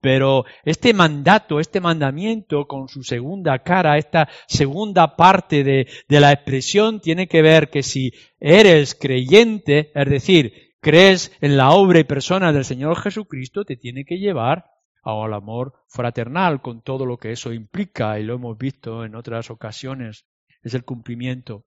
Pero 0.01 0.45
este 0.65 0.95
mandato, 0.95 1.59
este 1.59 1.81
mandamiento 1.81 2.69
con 2.69 2.87
su 2.87 3.03
segunda 3.03 3.59
cara, 3.59 3.99
esta 3.99 4.29
segunda 4.47 5.17
parte 5.17 5.65
de, 5.65 5.89
de 6.09 6.21
la 6.21 6.31
expresión 6.31 7.01
tiene 7.01 7.27
que 7.27 7.43
ver 7.43 7.69
que 7.69 7.83
si 7.83 8.13
eres 8.39 8.95
creyente, 8.95 9.91
es 9.93 10.09
decir, 10.09 10.77
crees 10.81 11.33
en 11.41 11.57
la 11.57 11.71
obra 11.71 11.99
y 11.99 12.05
persona 12.05 12.53
del 12.53 12.65
Señor 12.65 12.97
Jesucristo, 12.97 13.65
te 13.65 13.77
tiene 13.77 14.05
que 14.05 14.19
llevar 14.19 14.67
al 15.03 15.35
amor 15.35 15.75
fraternal 15.89 16.63
con 16.63 16.83
todo 16.83 17.07
lo 17.07 17.19
que 17.19 17.33
eso 17.33 17.53
implica 17.53 18.19
y 18.19 18.25
lo 18.25 18.35
hemos 18.35 18.57
visto 18.57 19.05
en 19.05 19.15
otras 19.15 19.51
ocasiones. 19.51 20.27
Es 20.63 20.75
el 20.75 20.85
cumplimiento 20.85 21.65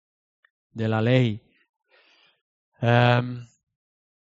de 0.71 0.87
la 0.87 1.01
ley. 1.01 1.41
Em, 2.81 3.47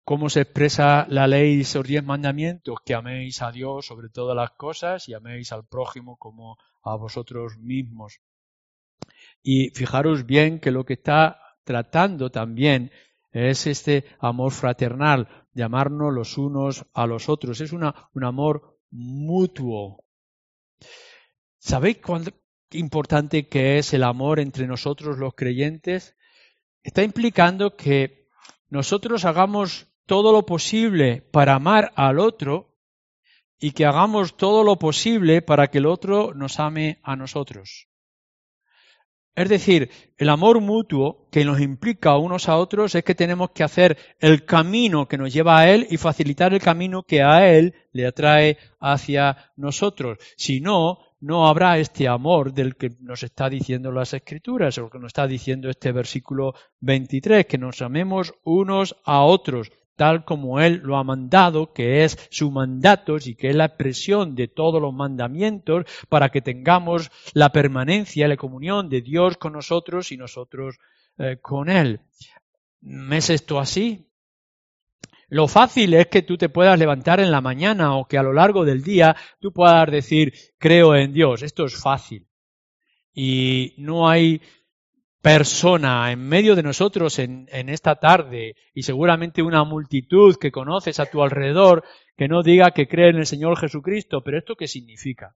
¿Cómo 0.04 0.30
se 0.30 0.40
expresa 0.40 1.06
la 1.10 1.26
ley 1.26 1.56
y 1.58 1.60
esos 1.60 1.86
diez 1.86 2.02
mandamientos? 2.02 2.78
Que 2.84 2.94
améis 2.94 3.42
a 3.42 3.52
Dios 3.52 3.86
sobre 3.86 4.08
todas 4.08 4.34
las 4.34 4.52
cosas 4.52 5.06
y 5.08 5.14
améis 5.14 5.52
al 5.52 5.66
prójimo 5.66 6.16
como 6.16 6.56
a 6.82 6.96
vosotros 6.96 7.58
mismos. 7.58 8.20
Y 9.42 9.70
fijaros 9.70 10.24
bien 10.24 10.60
que 10.60 10.70
lo 10.70 10.84
que 10.84 10.94
está 10.94 11.56
tratando 11.64 12.30
también 12.30 12.90
es 13.32 13.66
este 13.66 14.06
amor 14.18 14.52
fraternal, 14.52 15.28
de 15.52 15.62
amarnos 15.62 16.14
los 16.14 16.38
unos 16.38 16.86
a 16.94 17.06
los 17.06 17.28
otros. 17.28 17.60
Es 17.60 17.72
una, 17.72 18.08
un 18.14 18.24
amor 18.24 18.77
mutuo. 18.90 20.04
¿Sabéis 21.58 21.98
cuán 21.98 22.24
importante 22.70 23.48
que 23.48 23.78
es 23.78 23.92
el 23.94 24.02
amor 24.02 24.40
entre 24.40 24.66
nosotros 24.66 25.18
los 25.18 25.34
creyentes? 25.34 26.16
Está 26.82 27.02
implicando 27.02 27.76
que 27.76 28.28
nosotros 28.68 29.24
hagamos 29.24 29.88
todo 30.06 30.32
lo 30.32 30.46
posible 30.46 31.22
para 31.32 31.54
amar 31.54 31.92
al 31.96 32.18
otro 32.18 32.78
y 33.58 33.72
que 33.72 33.84
hagamos 33.84 34.36
todo 34.36 34.64
lo 34.64 34.76
posible 34.76 35.42
para 35.42 35.68
que 35.68 35.78
el 35.78 35.86
otro 35.86 36.32
nos 36.34 36.60
ame 36.60 37.00
a 37.02 37.16
nosotros. 37.16 37.87
Es 39.38 39.48
decir, 39.48 39.88
el 40.16 40.30
amor 40.30 40.60
mutuo 40.60 41.28
que 41.30 41.44
nos 41.44 41.60
implica 41.60 42.16
unos 42.16 42.48
a 42.48 42.56
otros 42.56 42.96
es 42.96 43.04
que 43.04 43.14
tenemos 43.14 43.50
que 43.50 43.62
hacer 43.62 43.96
el 44.18 44.44
camino 44.44 45.06
que 45.06 45.16
nos 45.16 45.32
lleva 45.32 45.60
a 45.60 45.70
Él 45.70 45.86
y 45.90 45.96
facilitar 45.96 46.52
el 46.52 46.60
camino 46.60 47.04
que 47.04 47.22
a 47.22 47.48
Él 47.48 47.72
le 47.92 48.04
atrae 48.04 48.58
hacia 48.80 49.52
nosotros. 49.54 50.18
Si 50.36 50.60
no, 50.60 50.98
no 51.20 51.46
habrá 51.46 51.78
este 51.78 52.08
amor 52.08 52.52
del 52.52 52.74
que 52.74 52.96
nos 52.98 53.22
está 53.22 53.48
diciendo 53.48 53.92
las 53.92 54.12
Escrituras, 54.12 54.76
o 54.78 54.90
que 54.90 54.98
nos 54.98 55.10
está 55.10 55.28
diciendo 55.28 55.70
este 55.70 55.92
versículo 55.92 56.54
23, 56.80 57.46
que 57.46 57.58
nos 57.58 57.80
amemos 57.80 58.34
unos 58.42 58.96
a 59.04 59.22
otros 59.22 59.70
tal 59.98 60.24
como 60.24 60.60
Él 60.60 60.80
lo 60.84 60.96
ha 60.96 61.02
mandado, 61.02 61.72
que 61.72 62.04
es 62.04 62.28
su 62.30 62.52
mandato 62.52 63.16
y 63.22 63.34
que 63.34 63.50
es 63.50 63.56
la 63.56 63.64
expresión 63.66 64.36
de 64.36 64.46
todos 64.46 64.80
los 64.80 64.94
mandamientos 64.94 65.84
para 66.08 66.28
que 66.28 66.40
tengamos 66.40 67.10
la 67.34 67.50
permanencia, 67.50 68.28
la 68.28 68.36
comunión 68.36 68.88
de 68.88 69.02
Dios 69.02 69.36
con 69.36 69.54
nosotros 69.54 70.12
y 70.12 70.16
nosotros 70.16 70.78
eh, 71.18 71.38
con 71.42 71.68
Él. 71.68 72.00
¿Es 73.10 73.28
esto 73.28 73.58
así? 73.58 74.06
Lo 75.30 75.48
fácil 75.48 75.92
es 75.94 76.06
que 76.06 76.22
tú 76.22 76.38
te 76.38 76.48
puedas 76.48 76.78
levantar 76.78 77.18
en 77.18 77.32
la 77.32 77.40
mañana 77.40 77.96
o 77.96 78.06
que 78.06 78.18
a 78.18 78.22
lo 78.22 78.32
largo 78.32 78.64
del 78.64 78.84
día 78.84 79.16
tú 79.40 79.52
puedas 79.52 79.90
decir, 79.90 80.32
creo 80.58 80.94
en 80.94 81.12
Dios. 81.12 81.42
Esto 81.42 81.64
es 81.64 81.74
fácil. 81.74 82.28
Y 83.12 83.74
no 83.78 84.08
hay 84.08 84.40
persona 85.20 86.10
en 86.12 86.20
medio 86.20 86.54
de 86.54 86.62
nosotros 86.62 87.18
en, 87.18 87.48
en, 87.50 87.68
esta 87.68 87.96
tarde 87.96 88.54
y 88.72 88.82
seguramente 88.82 89.42
una 89.42 89.64
multitud 89.64 90.36
que 90.36 90.52
conoces 90.52 91.00
a 91.00 91.06
tu 91.06 91.22
alrededor 91.22 91.84
que 92.16 92.28
no 92.28 92.42
diga 92.42 92.70
que 92.70 92.88
cree 92.88 93.10
en 93.10 93.16
el 93.16 93.26
Señor 93.26 93.58
Jesucristo. 93.58 94.22
Pero 94.22 94.38
¿esto 94.38 94.54
qué 94.56 94.68
significa? 94.68 95.34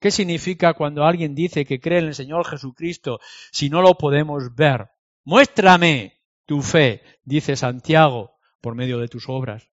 ¿Qué 0.00 0.10
significa 0.10 0.74
cuando 0.74 1.04
alguien 1.04 1.34
dice 1.34 1.64
que 1.64 1.80
cree 1.80 2.00
en 2.00 2.06
el 2.06 2.14
Señor 2.14 2.44
Jesucristo 2.46 3.20
si 3.52 3.70
no 3.70 3.82
lo 3.82 3.94
podemos 3.94 4.54
ver? 4.54 4.88
Muéstrame 5.24 6.20
tu 6.44 6.60
fe, 6.60 7.02
dice 7.24 7.54
Santiago, 7.54 8.32
por 8.60 8.74
medio 8.74 8.98
de 8.98 9.06
tus 9.08 9.28
obras. 9.28 9.70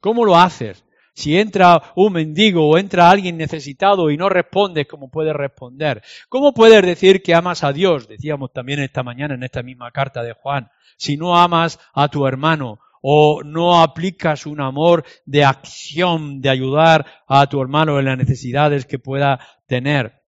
¿Cómo 0.00 0.24
lo 0.24 0.36
haces? 0.36 0.84
Si 1.14 1.38
entra 1.38 1.92
un 1.94 2.14
mendigo 2.14 2.68
o 2.68 2.78
entra 2.78 3.10
alguien 3.10 3.36
necesitado 3.36 4.10
y 4.10 4.16
no 4.16 4.28
respondes 4.28 4.86
como 4.86 5.10
puedes 5.10 5.34
responder, 5.34 6.02
¿cómo 6.28 6.54
puedes 6.54 6.82
decir 6.82 7.22
que 7.22 7.34
amas 7.34 7.64
a 7.64 7.72
Dios? 7.72 8.08
Decíamos 8.08 8.52
también 8.52 8.80
esta 8.80 9.02
mañana 9.02 9.34
en 9.34 9.42
esta 9.42 9.62
misma 9.62 9.90
carta 9.90 10.22
de 10.22 10.32
Juan, 10.32 10.70
si 10.96 11.16
no 11.16 11.36
amas 11.36 11.78
a 11.92 12.08
tu 12.08 12.26
hermano 12.26 12.80
o 13.02 13.42
no 13.42 13.82
aplicas 13.82 14.46
un 14.46 14.60
amor 14.60 15.04
de 15.26 15.44
acción, 15.44 16.40
de 16.40 16.48
ayudar 16.48 17.04
a 17.26 17.46
tu 17.46 17.60
hermano 17.60 17.98
en 17.98 18.06
las 18.06 18.16
necesidades 18.16 18.86
que 18.86 18.98
pueda 18.98 19.40
tener. 19.66 20.22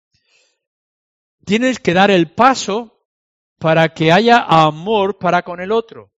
Tienes 1.46 1.78
que 1.78 1.94
dar 1.94 2.10
el 2.10 2.32
paso 2.32 3.06
para 3.58 3.94
que 3.94 4.12
haya 4.12 4.38
amor 4.38 5.18
para 5.18 5.42
con 5.42 5.60
el 5.60 5.72
otro. 5.72 6.13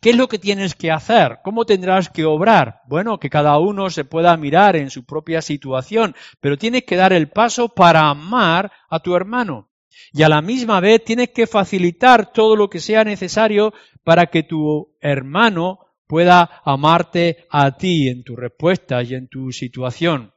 ¿Qué 0.00 0.10
es 0.10 0.16
lo 0.16 0.28
que 0.28 0.38
tienes 0.38 0.74
que 0.74 0.90
hacer? 0.90 1.38
¿Cómo 1.42 1.64
tendrás 1.64 2.10
que 2.10 2.24
obrar? 2.24 2.82
Bueno, 2.86 3.18
que 3.18 3.30
cada 3.30 3.58
uno 3.58 3.90
se 3.90 4.04
pueda 4.04 4.36
mirar 4.36 4.76
en 4.76 4.90
su 4.90 5.04
propia 5.04 5.42
situación, 5.42 6.14
pero 6.40 6.58
tienes 6.58 6.84
que 6.84 6.96
dar 6.96 7.12
el 7.12 7.28
paso 7.28 7.70
para 7.70 8.08
amar 8.08 8.70
a 8.90 9.00
tu 9.00 9.16
hermano. 9.16 9.70
Y 10.12 10.22
a 10.22 10.28
la 10.28 10.42
misma 10.42 10.80
vez 10.80 11.02
tienes 11.04 11.30
que 11.30 11.46
facilitar 11.46 12.32
todo 12.32 12.56
lo 12.56 12.68
que 12.68 12.80
sea 12.80 13.04
necesario 13.04 13.72
para 14.04 14.26
que 14.26 14.42
tu 14.42 14.96
hermano 15.00 15.80
pueda 16.06 16.62
amarte 16.64 17.46
a 17.50 17.76
ti 17.76 18.08
en 18.08 18.22
tu 18.22 18.36
respuesta 18.36 19.02
y 19.02 19.14
en 19.14 19.28
tu 19.28 19.50
situación. 19.50 20.32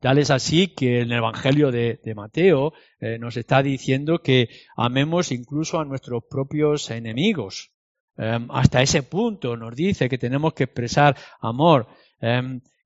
Tal 0.00 0.18
es 0.18 0.30
así 0.30 0.68
que 0.68 1.00
en 1.00 1.12
el 1.12 1.18
Evangelio 1.18 1.70
de, 1.70 1.98
Mateo 2.14 2.72
eh, 3.00 3.18
nos 3.18 3.36
está 3.36 3.62
diciendo 3.62 4.18
que 4.18 4.48
amemos 4.76 5.32
incluso 5.32 5.80
a 5.80 5.84
nuestros 5.84 6.24
propios 6.28 6.90
enemigos. 6.90 7.73
Em, 8.16 8.48
hasta 8.50 8.82
ese 8.82 9.02
punto 9.02 9.56
nos 9.56 9.74
dice 9.74 10.08
que 10.08 10.18
tenemos 10.18 10.54
que 10.54 10.64
expresar 10.64 11.16
amor. 11.40 11.86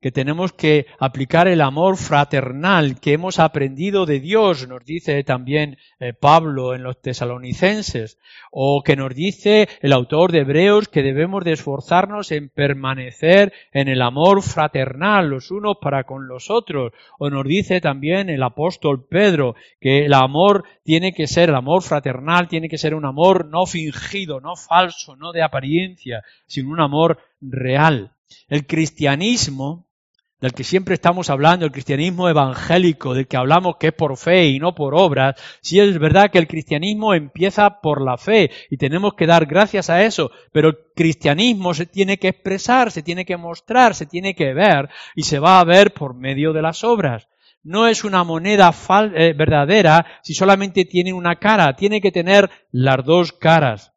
Que 0.01 0.13
tenemos 0.13 0.53
que 0.53 0.87
aplicar 1.01 1.49
el 1.49 1.61
amor 1.61 1.97
fraternal 1.97 3.01
que 3.01 3.15
hemos 3.15 3.41
aprendido 3.41 4.07
de 4.07 4.21
Dios, 4.21 4.69
nos 4.69 4.85
dice 4.85 5.25
también 5.25 5.77
eh, 5.99 6.13
Pablo 6.13 6.75
en 6.75 6.85
los 6.85 7.01
tesalonicenses, 7.01 8.19
o 8.53 8.83
que 8.85 8.95
nos 8.95 9.15
dice 9.15 9.69
el 9.81 9.93
autor 9.93 10.31
de 10.31 10.41
Hebreos 10.41 10.89
que 10.89 11.03
debemos 11.03 11.45
de 11.45 11.53
esforzarnos 11.53 12.31
en 12.31 12.49
permanecer 12.49 13.53
en 13.73 13.89
el 13.89 14.03
amor 14.03 14.43
fraternal 14.43 15.29
los 15.29 15.51
unos 15.51 15.79
para 15.81 16.05
con 16.05 16.29
los 16.29 16.49
otros, 16.49 16.93
o 17.19 17.29
nos 17.29 17.45
dice 17.45 17.81
también 17.81 18.31
el 18.31 18.43
apóstol 18.45 19.05
Pedro 19.05 19.57
que 19.81 20.07
el 20.07 20.15
amor 20.15 20.65
tiene 20.85 21.13
que 21.13 21.27
ser, 21.27 21.49
el 21.49 21.57
amor 21.57 21.83
fraternal 21.83 22.47
tiene 22.47 22.69
que 22.69 22.79
ser 22.79 22.95
un 22.95 23.05
amor 23.05 23.47
no 23.47 23.67
fingido, 23.67 24.41
no 24.41 24.55
falso, 24.55 25.17
no 25.17 25.33
de 25.33 25.43
apariencia, 25.43 26.23
sino 26.47 26.71
un 26.71 26.81
amor 26.81 27.19
real. 27.41 28.13
El 28.49 28.67
cristianismo 28.67 29.88
del 30.41 30.53
que 30.53 30.65
siempre 30.65 30.95
estamos 30.95 31.31
hablando, 31.31 31.65
el 31.65 31.73
cristianismo 31.73 32.29
evangélico, 32.29 33.15
del 33.15 33.27
que 33.27 33.37
hablamos 33.37 33.77
que 33.77 33.89
es 33.89 33.93
por 33.93 34.17
fe 34.17 34.47
y 34.47 34.59
no 34.61 34.75
por 34.75 34.95
obras, 34.95 35.41
sí 35.61 35.81
es 35.81 35.99
verdad 35.99 36.31
que 36.31 36.39
el 36.39 36.47
cristianismo 36.47 37.15
empieza 37.15 37.81
por 37.81 38.03
la 38.03 38.17
fe 38.17 38.51
y 38.71 38.77
tenemos 38.77 39.15
que 39.15 39.27
dar 39.27 39.47
gracias 39.47 39.91
a 39.91 40.05
eso, 40.05 40.31
pero 40.53 40.69
el 40.69 40.79
cristianismo 40.95 41.75
se 41.75 41.87
tiene 41.87 42.19
que 42.19 42.29
expresar, 42.29 42.93
se 42.93 43.03
tiene 43.03 43.25
que 43.25 43.37
mostrar, 43.37 43.95
se 43.95 44.07
tiene 44.07 44.35
que 44.35 44.55
ver 44.55 44.89
y 45.17 45.25
se 45.25 45.41
va 45.41 45.59
a 45.59 45.65
ver 45.65 45.93
por 45.93 46.15
medio 46.15 46.53
de 46.53 46.63
las 46.63 46.85
obras. 46.85 47.29
No 47.65 47.89
es 47.89 48.05
una 48.05 48.23
moneda 48.23 48.73
eh, 49.15 49.35
verdadera 49.37 50.07
si 50.23 50.35
solamente 50.35 50.85
tiene 50.85 51.13
una 51.13 51.37
cara, 51.37 51.75
tiene 51.75 52.01
que 52.01 52.13
tener 52.13 52.49
las 52.71 53.05
dos 53.05 53.33
caras. 53.33 53.93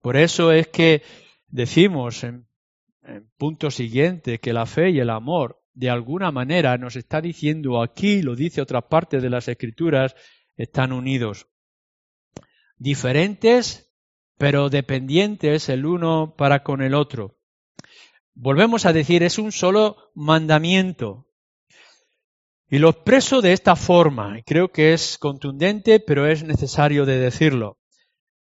Por 0.00 0.16
eso 0.16 0.52
es 0.52 0.68
que 0.68 1.02
decimos 1.48 2.24
punto 3.36 3.70
siguiente 3.70 4.38
que 4.38 4.52
la 4.52 4.66
fe 4.66 4.90
y 4.90 5.00
el 5.00 5.10
amor 5.10 5.64
de 5.74 5.90
alguna 5.90 6.30
manera 6.30 6.78
nos 6.78 6.96
está 6.96 7.20
diciendo 7.20 7.82
aquí, 7.82 8.22
lo 8.22 8.36
dice 8.36 8.62
otra 8.62 8.88
parte 8.88 9.20
de 9.20 9.28
las 9.28 9.48
escrituras, 9.48 10.14
están 10.56 10.92
unidos. 10.92 11.48
Diferentes, 12.76 13.92
pero 14.38 14.70
dependientes 14.70 15.68
el 15.68 15.84
uno 15.84 16.34
para 16.36 16.62
con 16.62 16.80
el 16.80 16.94
otro. 16.94 17.38
Volvemos 18.34 18.86
a 18.86 18.92
decir, 18.92 19.22
es 19.22 19.38
un 19.38 19.52
solo 19.52 20.10
mandamiento. 20.14 21.28
Y 22.68 22.78
lo 22.78 22.90
expreso 22.90 23.40
de 23.40 23.52
esta 23.52 23.76
forma, 23.76 24.40
creo 24.44 24.72
que 24.72 24.92
es 24.92 25.18
contundente, 25.18 26.00
pero 26.00 26.26
es 26.26 26.42
necesario 26.42 27.04
de 27.04 27.18
decirlo. 27.18 27.78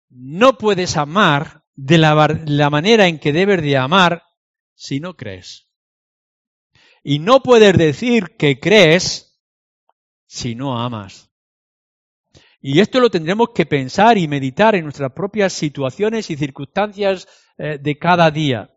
No 0.10 0.58
puedes 0.58 0.98
amar 0.98 1.64
de 1.76 1.98
la, 1.98 2.42
la 2.46 2.70
manera 2.70 3.08
en 3.08 3.20
que 3.20 3.32
debes 3.32 3.62
de 3.62 3.78
amar 3.78 4.24
si 4.78 5.02
no 5.02 5.18
crees. 5.18 5.68
Y 7.04 7.20
no 7.20 7.42
puedes 7.42 7.78
decir 7.78 8.38
que 8.38 8.60
crees 8.60 9.42
si 10.28 10.56
no 10.56 10.80
amas. 10.80 11.30
Y 12.62 12.80
esto 12.80 13.00
lo 13.00 13.10
tendremos 13.10 13.50
que 13.56 13.66
pensar 13.66 14.18
y 14.18 14.28
meditar 14.28 14.76
en 14.76 14.84
nuestras 14.84 15.12
propias 15.14 15.54
situaciones 15.54 16.30
y 16.30 16.38
circunstancias 16.38 17.28
eh, 17.58 17.78
de 17.82 17.98
cada 17.98 18.30
día. 18.32 18.77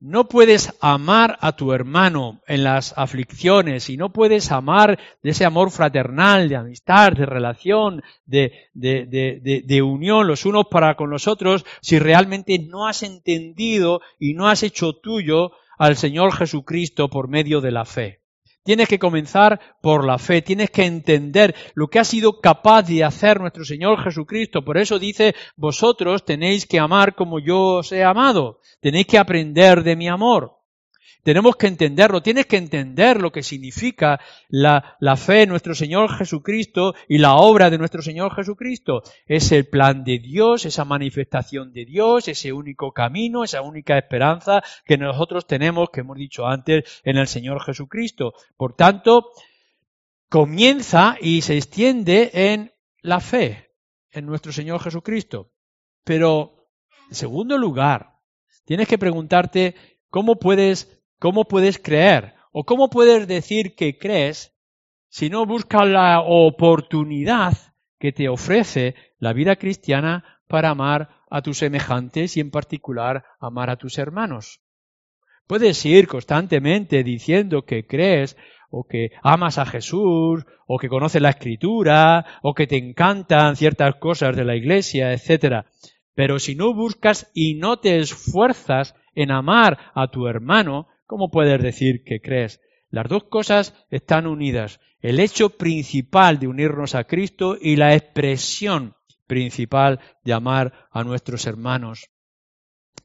No 0.00 0.28
puedes 0.28 0.72
amar 0.80 1.38
a 1.40 1.56
tu 1.56 1.72
hermano 1.72 2.40
en 2.46 2.62
las 2.62 2.96
aflicciones 2.96 3.90
y 3.90 3.96
no 3.96 4.12
puedes 4.12 4.52
amar 4.52 4.96
de 5.24 5.30
ese 5.30 5.44
amor 5.44 5.72
fraternal, 5.72 6.48
de 6.48 6.54
amistad, 6.54 7.12
de 7.12 7.26
relación, 7.26 8.02
de, 8.24 8.52
de, 8.74 9.82
unión 9.82 10.28
los 10.28 10.46
unos 10.46 10.66
para 10.70 10.94
con 10.94 11.10
los 11.10 11.26
otros 11.26 11.64
si 11.80 11.98
realmente 11.98 12.60
no 12.60 12.86
has 12.86 13.02
entendido 13.02 14.00
y 14.20 14.34
no 14.34 14.48
has 14.48 14.62
hecho 14.62 14.92
tuyo 14.92 15.50
al 15.78 15.96
Señor 15.96 16.32
Jesucristo 16.32 17.08
por 17.08 17.26
medio 17.26 17.60
de 17.60 17.72
la 17.72 17.84
fe. 17.84 18.20
Tienes 18.68 18.86
que 18.86 18.98
comenzar 18.98 19.78
por 19.80 20.04
la 20.04 20.18
fe, 20.18 20.42
tienes 20.42 20.68
que 20.68 20.84
entender 20.84 21.54
lo 21.72 21.86
que 21.86 22.00
ha 22.00 22.04
sido 22.04 22.38
capaz 22.38 22.82
de 22.82 23.02
hacer 23.02 23.40
nuestro 23.40 23.64
Señor 23.64 23.98
Jesucristo. 24.04 24.62
Por 24.62 24.76
eso 24.76 24.98
dice, 24.98 25.34
vosotros 25.56 26.22
tenéis 26.26 26.66
que 26.66 26.78
amar 26.78 27.14
como 27.14 27.38
yo 27.38 27.78
os 27.78 27.92
he 27.92 28.04
amado, 28.04 28.60
tenéis 28.82 29.06
que 29.06 29.16
aprender 29.16 29.82
de 29.84 29.96
mi 29.96 30.06
amor. 30.06 30.57
Tenemos 31.28 31.56
que 31.56 31.66
entenderlo, 31.66 32.22
tienes 32.22 32.46
que 32.46 32.56
entender 32.56 33.20
lo 33.20 33.30
que 33.30 33.42
significa 33.42 34.18
la, 34.48 34.96
fe 35.18 35.42
en 35.42 35.50
nuestro 35.50 35.74
Señor 35.74 36.10
Jesucristo 36.16 36.94
y 37.06 37.18
la 37.18 37.34
obra 37.34 37.68
de 37.68 37.76
nuestro 37.76 38.00
Señor 38.00 38.34
Jesucristo. 38.34 39.02
Es 39.26 39.52
el 39.52 39.68
plan 39.68 40.04
de 40.04 40.20
Dios, 40.20 40.64
esa 40.64 40.86
manifestación 40.86 41.70
de 41.74 41.84
Dios, 41.84 42.28
ese 42.28 42.50
único 42.54 42.92
camino, 42.92 43.44
esa 43.44 43.60
única 43.60 43.98
esperanza 43.98 44.62
que 44.86 44.96
nosotros 44.96 45.46
tenemos, 45.46 45.90
que 45.90 46.00
hemos 46.00 46.16
dicho 46.16 46.46
antes, 46.46 47.02
en 47.04 47.18
el 47.18 47.28
Señor 47.28 47.62
Jesucristo. 47.62 48.32
Por 48.56 48.74
tanto, 48.74 49.28
comienza 50.30 51.18
y 51.20 51.42
se 51.42 51.58
extiende 51.58 52.30
en 52.32 52.72
la 53.02 53.20
fe 53.20 53.74
en 54.12 54.24
nuestro 54.24 54.50
Señor 54.50 54.80
Jesucristo. 54.80 55.52
Pero, 56.04 56.70
en 57.10 57.14
segundo 57.14 57.58
lugar, 57.58 58.14
tienes 58.64 58.88
que 58.88 58.96
preguntarte 58.96 59.74
cómo 60.08 60.38
puedes 60.38 60.97
¿Cómo 61.18 61.46
puedes 61.46 61.78
creer? 61.78 62.34
¿O 62.52 62.64
cómo 62.64 62.90
puedes 62.90 63.26
decir 63.26 63.74
que 63.74 63.98
crees 63.98 64.54
si 65.08 65.30
no 65.30 65.46
buscas 65.46 65.88
la 65.88 66.20
oportunidad 66.20 67.54
que 67.98 68.12
te 68.12 68.28
ofrece 68.28 68.94
la 69.18 69.32
vida 69.32 69.56
cristiana 69.56 70.40
para 70.46 70.70
amar 70.70 71.08
a 71.28 71.42
tus 71.42 71.58
semejantes 71.58 72.36
y 72.36 72.40
en 72.40 72.50
particular 72.50 73.24
amar 73.40 73.68
a 73.68 73.76
tus 73.76 73.98
hermanos? 73.98 74.60
Puedes 75.48 75.84
ir 75.86 76.06
constantemente 76.06 77.02
diciendo 77.02 77.62
que 77.62 77.86
crees 77.86 78.36
o 78.70 78.84
que 78.84 79.10
amas 79.22 79.58
a 79.58 79.66
Jesús, 79.66 80.44
o 80.66 80.78
que 80.78 80.88
conoces 80.88 81.22
la 81.22 81.30
escritura, 81.30 82.26
o 82.42 82.54
que 82.54 82.66
te 82.66 82.76
encantan 82.76 83.56
ciertas 83.56 83.96
cosas 83.96 84.36
de 84.36 84.44
la 84.44 84.54
iglesia, 84.54 85.12
etc. 85.12 85.64
Pero 86.14 86.38
si 86.38 86.54
no 86.54 86.74
buscas 86.74 87.30
y 87.34 87.54
no 87.54 87.78
te 87.78 87.98
esfuerzas 87.98 88.94
en 89.14 89.30
amar 89.30 89.78
a 89.94 90.08
tu 90.08 90.28
hermano, 90.28 90.86
¿Cómo 91.08 91.30
puedes 91.30 91.62
decir 91.62 92.04
que 92.04 92.20
crees? 92.20 92.60
Las 92.90 93.08
dos 93.08 93.24
cosas 93.24 93.72
están 93.88 94.26
unidas. 94.26 94.78
El 95.00 95.20
hecho 95.20 95.48
principal 95.48 96.38
de 96.38 96.48
unirnos 96.48 96.94
a 96.94 97.04
Cristo 97.04 97.56
y 97.58 97.76
la 97.76 97.94
expresión 97.94 98.94
principal 99.26 100.00
de 100.22 100.34
amar 100.34 100.86
a 100.90 101.04
nuestros 101.04 101.46
hermanos. 101.46 102.10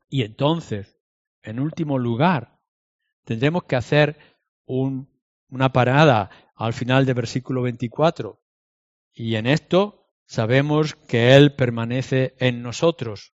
Y 0.09 0.23
entonces, 0.23 0.99
en 1.43 1.61
último 1.61 1.97
lugar, 1.97 2.59
tendremos 3.23 3.63
que 3.63 3.77
hacer 3.77 4.17
una 4.65 5.71
parada 5.71 6.29
al 6.55 6.73
final 6.73 7.05
del 7.05 7.15
versículo 7.15 7.61
24. 7.61 8.37
Y 9.13 9.35
en 9.35 9.47
esto 9.47 10.09
sabemos 10.25 10.95
que 10.95 11.37
Él 11.37 11.55
permanece 11.55 12.35
en 12.37 12.63
nosotros. 12.63 13.33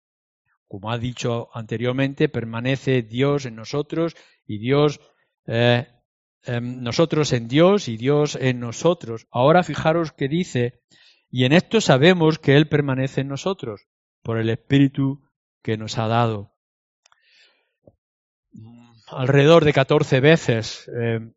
Como 0.67 0.91
ha 0.91 0.97
dicho 0.97 1.47
anteriormente, 1.53 2.27
permanece 2.27 3.01
Dios 3.01 3.45
en 3.45 3.55
nosotros 3.55 4.17
y 4.47 4.57
Dios, 4.57 4.99
eh, 5.45 5.87
em, 6.43 6.81
nosotros 6.81 7.33
en 7.33 7.47
Dios 7.47 7.87
y 7.87 7.97
Dios 7.97 8.35
en 8.35 8.59
nosotros. 8.59 9.27
Ahora 9.31 9.63
fijaros 9.63 10.11
que 10.11 10.27
dice, 10.27 10.81
y 11.29 11.45
en 11.45 11.53
esto 11.53 11.81
sabemos 11.81 12.39
que 12.39 12.55
Él 12.55 12.67
permanece 12.67 13.21
en 13.21 13.27
nosotros, 13.27 13.87
por 14.23 14.37
el 14.37 14.49
Espíritu 14.49 15.21
que 15.61 15.77
nos 15.77 15.97
ha 15.97 16.07
dado. 16.07 16.53
Alrededor 19.07 19.65
de 19.65 19.73
14 19.73 20.19
veces 20.19 20.89
em, 20.89 21.33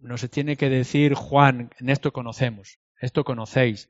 nos 0.00 0.28
tiene 0.30 0.56
que 0.56 0.68
decir 0.68 1.14
Juan, 1.14 1.70
en 1.78 1.90
esto 1.90 2.12
conocemos, 2.12 2.78
esto 3.00 3.24
conocéis, 3.24 3.88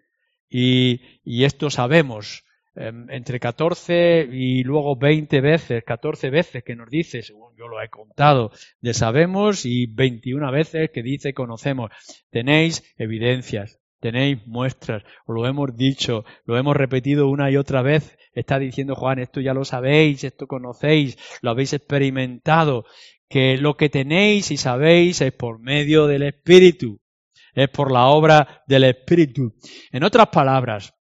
y, 0.48 1.00
y 1.24 1.44
esto 1.44 1.70
sabemos, 1.70 2.45
Em, 2.45 2.45
entre 2.76 3.40
14 3.40 4.28
y 4.30 4.62
luego 4.62 4.96
20 4.96 5.40
veces, 5.40 5.82
14 5.84 6.30
veces 6.30 6.62
que 6.62 6.76
nos 6.76 6.90
dice, 6.90 7.22
según 7.22 7.56
yo 7.56 7.68
lo 7.68 7.80
he 7.80 7.88
contado, 7.88 8.50
de 8.80 8.92
sabemos 8.92 9.64
y 9.64 9.86
21 9.86 10.52
veces 10.52 10.90
que 10.92 11.02
dice 11.02 11.32
conocemos. 11.32 11.90
Tenéis 12.30 12.94
evidencias, 12.98 13.80
tenéis 14.00 14.46
muestras, 14.46 15.02
os 15.26 15.34
lo 15.34 15.46
hemos 15.46 15.74
dicho, 15.76 16.24
lo 16.44 16.58
hemos 16.58 16.76
repetido 16.76 17.28
una 17.28 17.50
y 17.50 17.56
otra 17.56 17.82
vez. 17.82 18.18
Está 18.34 18.58
diciendo 18.58 18.94
Juan, 18.94 19.18
esto 19.18 19.40
ya 19.40 19.54
lo 19.54 19.64
sabéis, 19.64 20.22
esto 20.24 20.46
conocéis, 20.46 21.16
lo 21.40 21.50
habéis 21.50 21.72
experimentado, 21.72 22.84
que 23.28 23.56
lo 23.56 23.76
que 23.76 23.88
tenéis 23.88 24.50
y 24.50 24.58
sabéis 24.58 25.20
es 25.22 25.32
por 25.32 25.58
medio 25.60 26.06
del 26.06 26.22
Espíritu, 26.22 27.00
es 27.54 27.70
por 27.70 27.90
la 27.90 28.06
obra 28.06 28.62
del 28.66 28.84
Espíritu. 28.84 29.54
En 29.90 30.04
otras 30.04 30.28
palabras, 30.28 30.95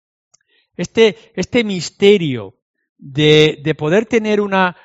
este, 0.82 1.18
este 1.36 1.64
misterio 1.64 2.58
de, 2.98 3.60
de 3.64 3.76
poder 3.76 4.06
tener 4.06 4.42
una 4.42 4.76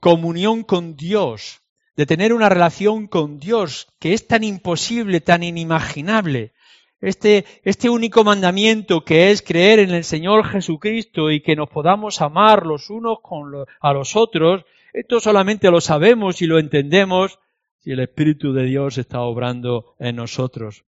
comunión 0.00 0.64
con 0.64 0.96
Dios, 0.96 1.60
de 1.96 2.06
tener 2.06 2.32
una 2.32 2.48
relación 2.48 3.06
con 3.06 3.38
Dios 3.38 3.88
que 3.98 4.14
es 4.14 4.26
tan 4.26 4.44
imposible, 4.44 5.20
tan 5.20 5.42
inimaginable, 5.42 6.52
este, 7.00 7.44
este 7.62 7.88
único 7.88 8.24
mandamiento 8.24 9.04
que 9.04 9.30
es 9.30 9.42
creer 9.42 9.78
en 9.78 9.90
el 9.90 10.04
Señor 10.04 10.44
Jesucristo 10.44 11.30
y 11.30 11.40
que 11.40 11.54
nos 11.54 11.68
podamos 11.68 12.20
amar 12.20 12.66
los 12.66 12.90
unos 12.90 13.18
con 13.22 13.52
a 13.80 13.92
los 13.92 14.16
otros, 14.16 14.64
esto 14.92 15.20
solamente 15.20 15.70
lo 15.70 15.80
sabemos 15.80 16.42
y 16.42 16.46
lo 16.46 16.58
entendemos 16.58 17.38
si 17.78 17.92
el 17.92 18.00
Espíritu 18.00 18.52
de 18.52 18.64
Dios 18.64 18.98
está 18.98 19.20
obrando 19.20 19.94
en 20.00 20.16
nosotros. 20.16 20.84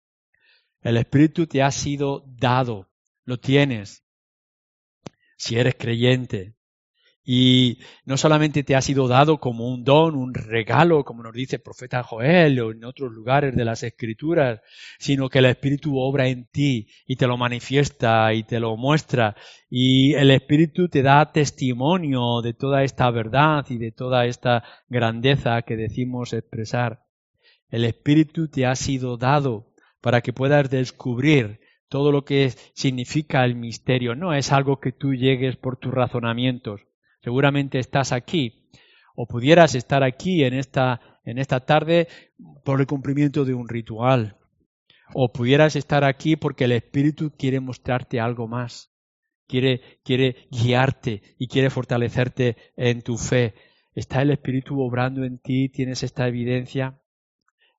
El 0.82 0.96
Espíritu 0.96 1.48
te 1.48 1.62
ha 1.62 1.72
sido 1.72 2.24
dado, 2.26 2.88
lo 3.26 3.38
tienes 3.38 4.07
si 5.38 5.58
eres 5.58 5.76
creyente. 5.76 6.58
Y 7.30 7.80
no 8.06 8.16
solamente 8.16 8.64
te 8.64 8.74
ha 8.78 8.82
sido 8.82 9.10
dado 9.10 9.42
como 9.42 9.68
un 9.68 9.84
don, 9.84 10.16
un 10.16 10.34
regalo, 10.34 11.04
como 11.04 11.24
nos 11.24 11.34
dice 11.34 11.58
el 11.58 11.62
profeta 11.62 12.02
Joel 12.02 12.58
o 12.62 12.72
en 12.72 12.86
otros 12.86 13.12
lugares 13.12 13.54
de 13.54 13.66
las 13.66 13.84
Escrituras, 13.84 14.62
sino 14.98 15.28
que 15.28 15.40
el 15.40 15.48
Espíritu 15.48 15.98
obra 15.98 16.30
en 16.30 16.46
ti 16.46 16.88
y 17.06 17.18
te 17.18 17.28
lo 17.28 17.36
manifiesta 17.36 18.34
y 18.34 18.44
te 18.44 18.62
lo 18.62 18.78
muestra. 18.78 19.36
Y 19.70 20.14
el 20.14 20.32
Espíritu 20.32 20.88
te 20.88 21.02
da 21.02 21.34
testimonio 21.34 22.42
de 22.42 22.54
toda 22.54 22.84
esta 22.84 23.12
verdad 23.12 23.66
y 23.68 23.78
de 23.78 23.92
toda 23.92 24.26
esta 24.26 24.64
grandeza 24.88 25.64
que 25.64 25.76
decimos 25.76 26.32
expresar. 26.32 27.04
El 27.68 27.84
Espíritu 27.84 28.48
te 28.48 28.66
ha 28.66 28.76
sido 28.76 29.18
dado 29.18 29.74
para 30.00 30.22
que 30.22 30.32
puedas 30.32 30.70
descubrir 30.70 31.60
todo 31.90 32.12
lo 32.12 32.26
que 32.26 32.52
significa 32.74 33.46
el 33.46 33.56
misterio. 33.56 34.16
No 34.16 34.34
es 34.34 34.52
algo 34.52 34.80
que 34.80 34.92
tú 34.92 35.14
llegues 35.14 35.56
por 35.56 35.78
tus 35.78 35.94
razonamientos. 35.94 36.82
Seguramente 37.22 37.80
estás 37.80 38.12
aquí 38.12 38.70
o 39.16 39.28
pudieras 39.28 39.74
estar 39.76 40.04
aquí 40.04 40.44
en 40.44 40.54
esta, 40.54 41.02
en 41.26 41.40
esta 41.40 41.60
tarde 41.62 42.08
por 42.64 42.80
el 42.80 42.88
cumplimiento 42.88 43.46
de 43.46 43.54
un 43.54 43.68
ritual. 43.68 44.38
O 45.14 45.32
pudieras 45.32 45.76
estar 45.76 46.04
aquí 46.04 46.36
porque 46.36 46.66
el 46.66 46.74
Espíritu 46.74 47.32
quiere 47.38 47.60
mostrarte 47.60 48.20
algo 48.20 48.48
más. 48.48 48.94
Quiere, 49.48 49.82
quiere 50.04 50.48
guiarte 50.52 51.24
y 51.40 51.48
quiere 51.48 51.70
fortalecerte 51.70 52.58
en 52.76 53.02
tu 53.02 53.18
fe. 53.18 53.56
¿Está 53.96 54.22
el 54.22 54.32
Espíritu 54.32 54.80
obrando 54.82 55.24
en 55.24 55.40
ti? 55.40 55.70
¿Tienes 55.70 56.04
esta 56.04 56.28
evidencia? 56.28 57.00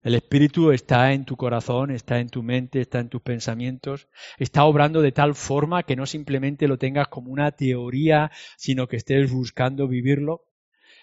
El 0.09 0.15
Espíritu 0.15 0.73
está 0.73 1.13
en 1.13 1.27
tu 1.27 1.37
corazón, 1.37 1.91
está 1.91 2.19
en 2.19 2.31
tu 2.31 2.43
mente, 2.43 2.81
está 2.81 2.99
en 2.99 3.11
tus 3.11 3.21
pensamientos, 3.21 4.09
está 4.39 4.65
obrando 4.65 5.03
de 5.03 5.13
tal 5.13 5.35
forma 5.35 5.83
que 5.83 5.97
no 5.97 6.07
simplemente 6.07 6.67
lo 6.67 6.79
tengas 6.79 7.09
como 7.09 7.31
una 7.31 7.51
teoría, 7.53 8.31
sino 8.57 8.87
que 8.87 8.97
estés 8.97 9.31
buscando 9.31 9.87
vivirlo. 9.87 10.47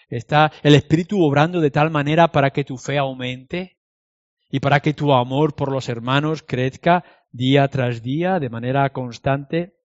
Está 0.08 0.50
el 0.64 0.74
Espíritu 0.74 1.22
obrando 1.22 1.60
de 1.60 1.70
tal 1.70 1.88
manera 1.92 2.32
para 2.32 2.50
que 2.50 2.64
tu 2.64 2.78
fe 2.78 2.98
aumente 2.98 3.78
y 4.50 4.58
para 4.58 4.80
que 4.80 4.92
tu 4.92 5.12
amor 5.12 5.54
por 5.54 5.70
los 5.70 5.88
hermanos 5.88 6.42
crezca 6.42 7.04
día 7.30 7.68
tras 7.68 8.02
día 8.02 8.40
de 8.40 8.50
manera 8.50 8.90
constante. 8.90 9.76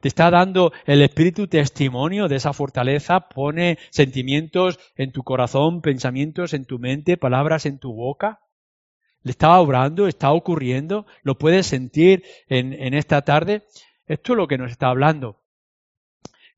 Te 0.00 0.08
está 0.08 0.28
dando 0.28 0.72
el 0.86 1.02
Espíritu 1.02 1.46
testimonio 1.46 2.26
de 2.26 2.34
esa 2.34 2.52
fortaleza, 2.52 3.28
pone 3.28 3.78
sentimientos 3.90 4.80
en 4.96 5.12
tu 5.12 5.22
corazón, 5.22 5.82
pensamientos 5.82 6.52
en 6.52 6.64
tu 6.64 6.80
mente, 6.80 7.16
palabras 7.16 7.64
en 7.64 7.78
tu 7.78 7.92
boca. 7.92 8.40
¿Le 9.26 9.32
está 9.32 9.58
obrando? 9.58 10.06
¿Está 10.06 10.30
ocurriendo? 10.30 11.04
¿Lo 11.24 11.36
puedes 11.36 11.66
sentir 11.66 12.22
en, 12.48 12.94
esta 12.94 13.22
tarde? 13.22 13.64
Esto 14.06 14.34
es 14.34 14.36
lo 14.36 14.46
que 14.46 14.56
nos 14.56 14.70
está 14.70 14.86
hablando. 14.86 15.42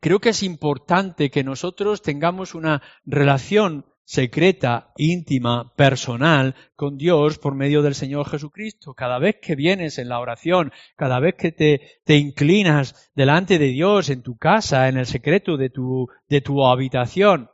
Creo 0.00 0.18
que 0.18 0.28
es 0.28 0.42
importante 0.42 1.30
que 1.30 1.42
nosotros 1.42 2.02
tengamos 2.02 2.54
una 2.54 2.82
relación 3.06 3.86
secreta, 4.04 4.92
íntima, 4.98 5.72
personal 5.76 6.56
con 6.76 6.98
Dios 6.98 7.38
por 7.38 7.54
medio 7.54 7.80
del 7.80 7.94
Señor 7.94 8.28
Jesucristo. 8.28 8.92
Cada 8.92 9.18
vez 9.18 9.36
que 9.40 9.56
vienes 9.56 9.96
en 9.96 10.10
la 10.10 10.20
oración, 10.20 10.70
cada 10.94 11.20
vez 11.20 11.36
que 11.36 11.52
te, 11.52 12.16
inclinas 12.18 13.10
delante 13.14 13.58
de 13.58 13.68
Dios 13.68 14.10
en 14.10 14.20
tu 14.20 14.36
casa, 14.36 14.90
en 14.90 14.98
el 14.98 15.06
secreto 15.06 15.56
de 15.56 15.70
tu, 15.70 16.06
de 16.28 16.42
tu 16.42 16.66
habitación, 16.66 17.48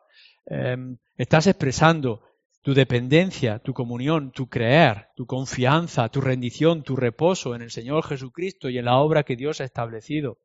em, 0.47 0.97
estás 1.17 1.47
expresando 1.47 2.21
tu 2.65 2.73
dependencia, 2.73 3.59
tu 3.59 3.75
comunión, 3.75 4.33
tu 4.33 4.49
creer, 4.49 5.09
tu 5.15 5.27
confianza, 5.27 6.09
tu 6.09 6.23
rendición, 6.23 6.83
tu 6.83 6.97
reposo 6.97 7.55
en 7.55 7.61
el 7.61 7.71
Señor 7.71 8.07
Jesucristo 8.07 8.71
y 8.71 8.79
en 8.79 8.87
la 8.87 8.97
obra 8.97 9.23
que 9.23 9.37
Dios 9.37 9.61
ha 9.61 9.65
establecido. 9.65 10.39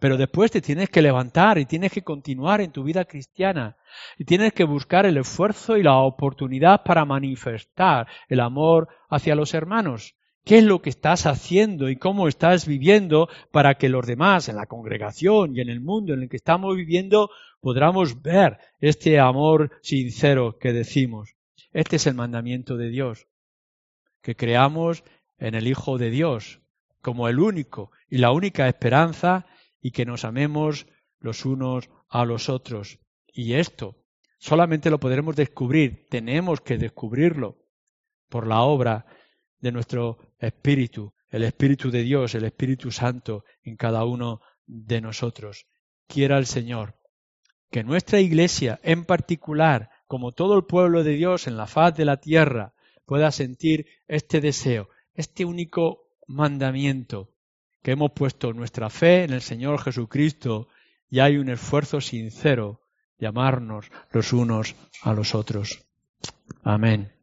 Pero 0.00 0.16
después 0.16 0.50
te 0.50 0.62
tienes 0.62 0.88
que 0.88 1.02
levantar 1.02 1.58
y 1.58 1.66
tienes 1.66 1.92
que 1.92 2.00
continuar 2.00 2.62
en 2.62 2.72
tu 2.72 2.82
vida 2.82 3.04
cristiana 3.04 3.76
y 4.16 4.24
tienes 4.24 4.54
que 4.54 4.64
buscar 4.64 5.04
el 5.04 5.18
esfuerzo 5.18 5.76
y 5.76 5.82
la 5.82 5.98
oportunidad 5.98 6.82
para 6.82 7.04
manifestar 7.04 8.06
el 8.30 8.40
amor 8.40 8.88
hacia 9.10 9.34
los 9.34 9.52
hermanos. 9.52 10.16
¿Qué 10.46 10.58
es 10.58 10.64
lo 10.64 10.80
que 10.80 10.88
estás 10.88 11.26
haciendo 11.26 11.90
y 11.90 11.96
cómo 11.96 12.26
estás 12.26 12.66
viviendo 12.66 13.28
para 13.50 13.74
que 13.74 13.90
los 13.90 14.06
demás 14.06 14.48
en 14.48 14.56
la 14.56 14.66
congregación 14.66 15.54
y 15.54 15.60
en 15.60 15.68
el 15.68 15.82
mundo 15.82 16.14
en 16.14 16.22
el 16.22 16.28
que 16.30 16.36
estamos 16.36 16.74
viviendo 16.74 17.28
podamos 17.60 18.22
ver 18.22 18.58
este 18.80 19.20
amor 19.20 19.70
sincero 19.82 20.58
que 20.58 20.72
decimos? 20.72 21.33
Este 21.74 21.96
es 21.96 22.06
el 22.06 22.14
mandamiento 22.14 22.76
de 22.76 22.88
Dios, 22.88 23.26
que 24.22 24.36
creamos 24.36 25.02
en 25.38 25.56
el 25.56 25.66
Hijo 25.66 25.98
de 25.98 26.10
Dios 26.10 26.60
como 27.02 27.28
el 27.28 27.40
único 27.40 27.90
y 28.08 28.18
la 28.18 28.30
única 28.30 28.68
esperanza 28.68 29.44
y 29.80 29.90
que 29.90 30.06
nos 30.06 30.24
amemos 30.24 30.86
los 31.18 31.44
unos 31.44 31.90
a 32.08 32.24
los 32.24 32.48
otros. 32.48 33.00
Y 33.26 33.54
esto 33.54 34.04
solamente 34.38 34.88
lo 34.88 35.00
podremos 35.00 35.34
descubrir, 35.34 36.06
tenemos 36.08 36.60
que 36.60 36.78
descubrirlo 36.78 37.58
por 38.28 38.46
la 38.46 38.60
obra 38.60 39.04
de 39.58 39.72
nuestro 39.72 40.18
Espíritu, 40.38 41.12
el 41.28 41.42
Espíritu 41.42 41.90
de 41.90 42.04
Dios, 42.04 42.36
el 42.36 42.44
Espíritu 42.44 42.92
Santo 42.92 43.44
en 43.64 43.76
cada 43.76 44.04
uno 44.04 44.40
de 44.64 45.00
nosotros. 45.00 45.66
Quiera 46.06 46.38
el 46.38 46.46
Señor 46.46 47.00
que 47.68 47.82
nuestra 47.82 48.20
Iglesia 48.20 48.78
en 48.84 49.04
particular 49.04 49.90
como 50.14 50.30
todo 50.30 50.56
el 50.56 50.62
pueblo 50.62 51.02
de 51.02 51.14
Dios 51.14 51.48
en 51.48 51.56
la 51.56 51.66
faz 51.66 51.96
de 51.96 52.04
la 52.04 52.18
tierra 52.18 52.72
pueda 53.04 53.32
sentir 53.32 53.88
este 54.06 54.40
deseo, 54.40 54.88
este 55.16 55.44
único 55.44 56.06
mandamiento, 56.28 57.30
que 57.82 57.90
hemos 57.90 58.12
puesto 58.12 58.52
nuestra 58.52 58.90
fe 58.90 59.24
en 59.24 59.32
el 59.32 59.42
Señor 59.42 59.80
Jesucristo 59.80 60.68
y 61.10 61.18
hay 61.18 61.36
un 61.36 61.48
esfuerzo 61.48 62.00
sincero 62.00 62.80
de 63.18 63.26
amarnos 63.26 63.90
los 64.12 64.32
unos 64.32 64.76
a 65.02 65.14
los 65.14 65.34
otros. 65.34 65.82
Amén. 66.62 67.13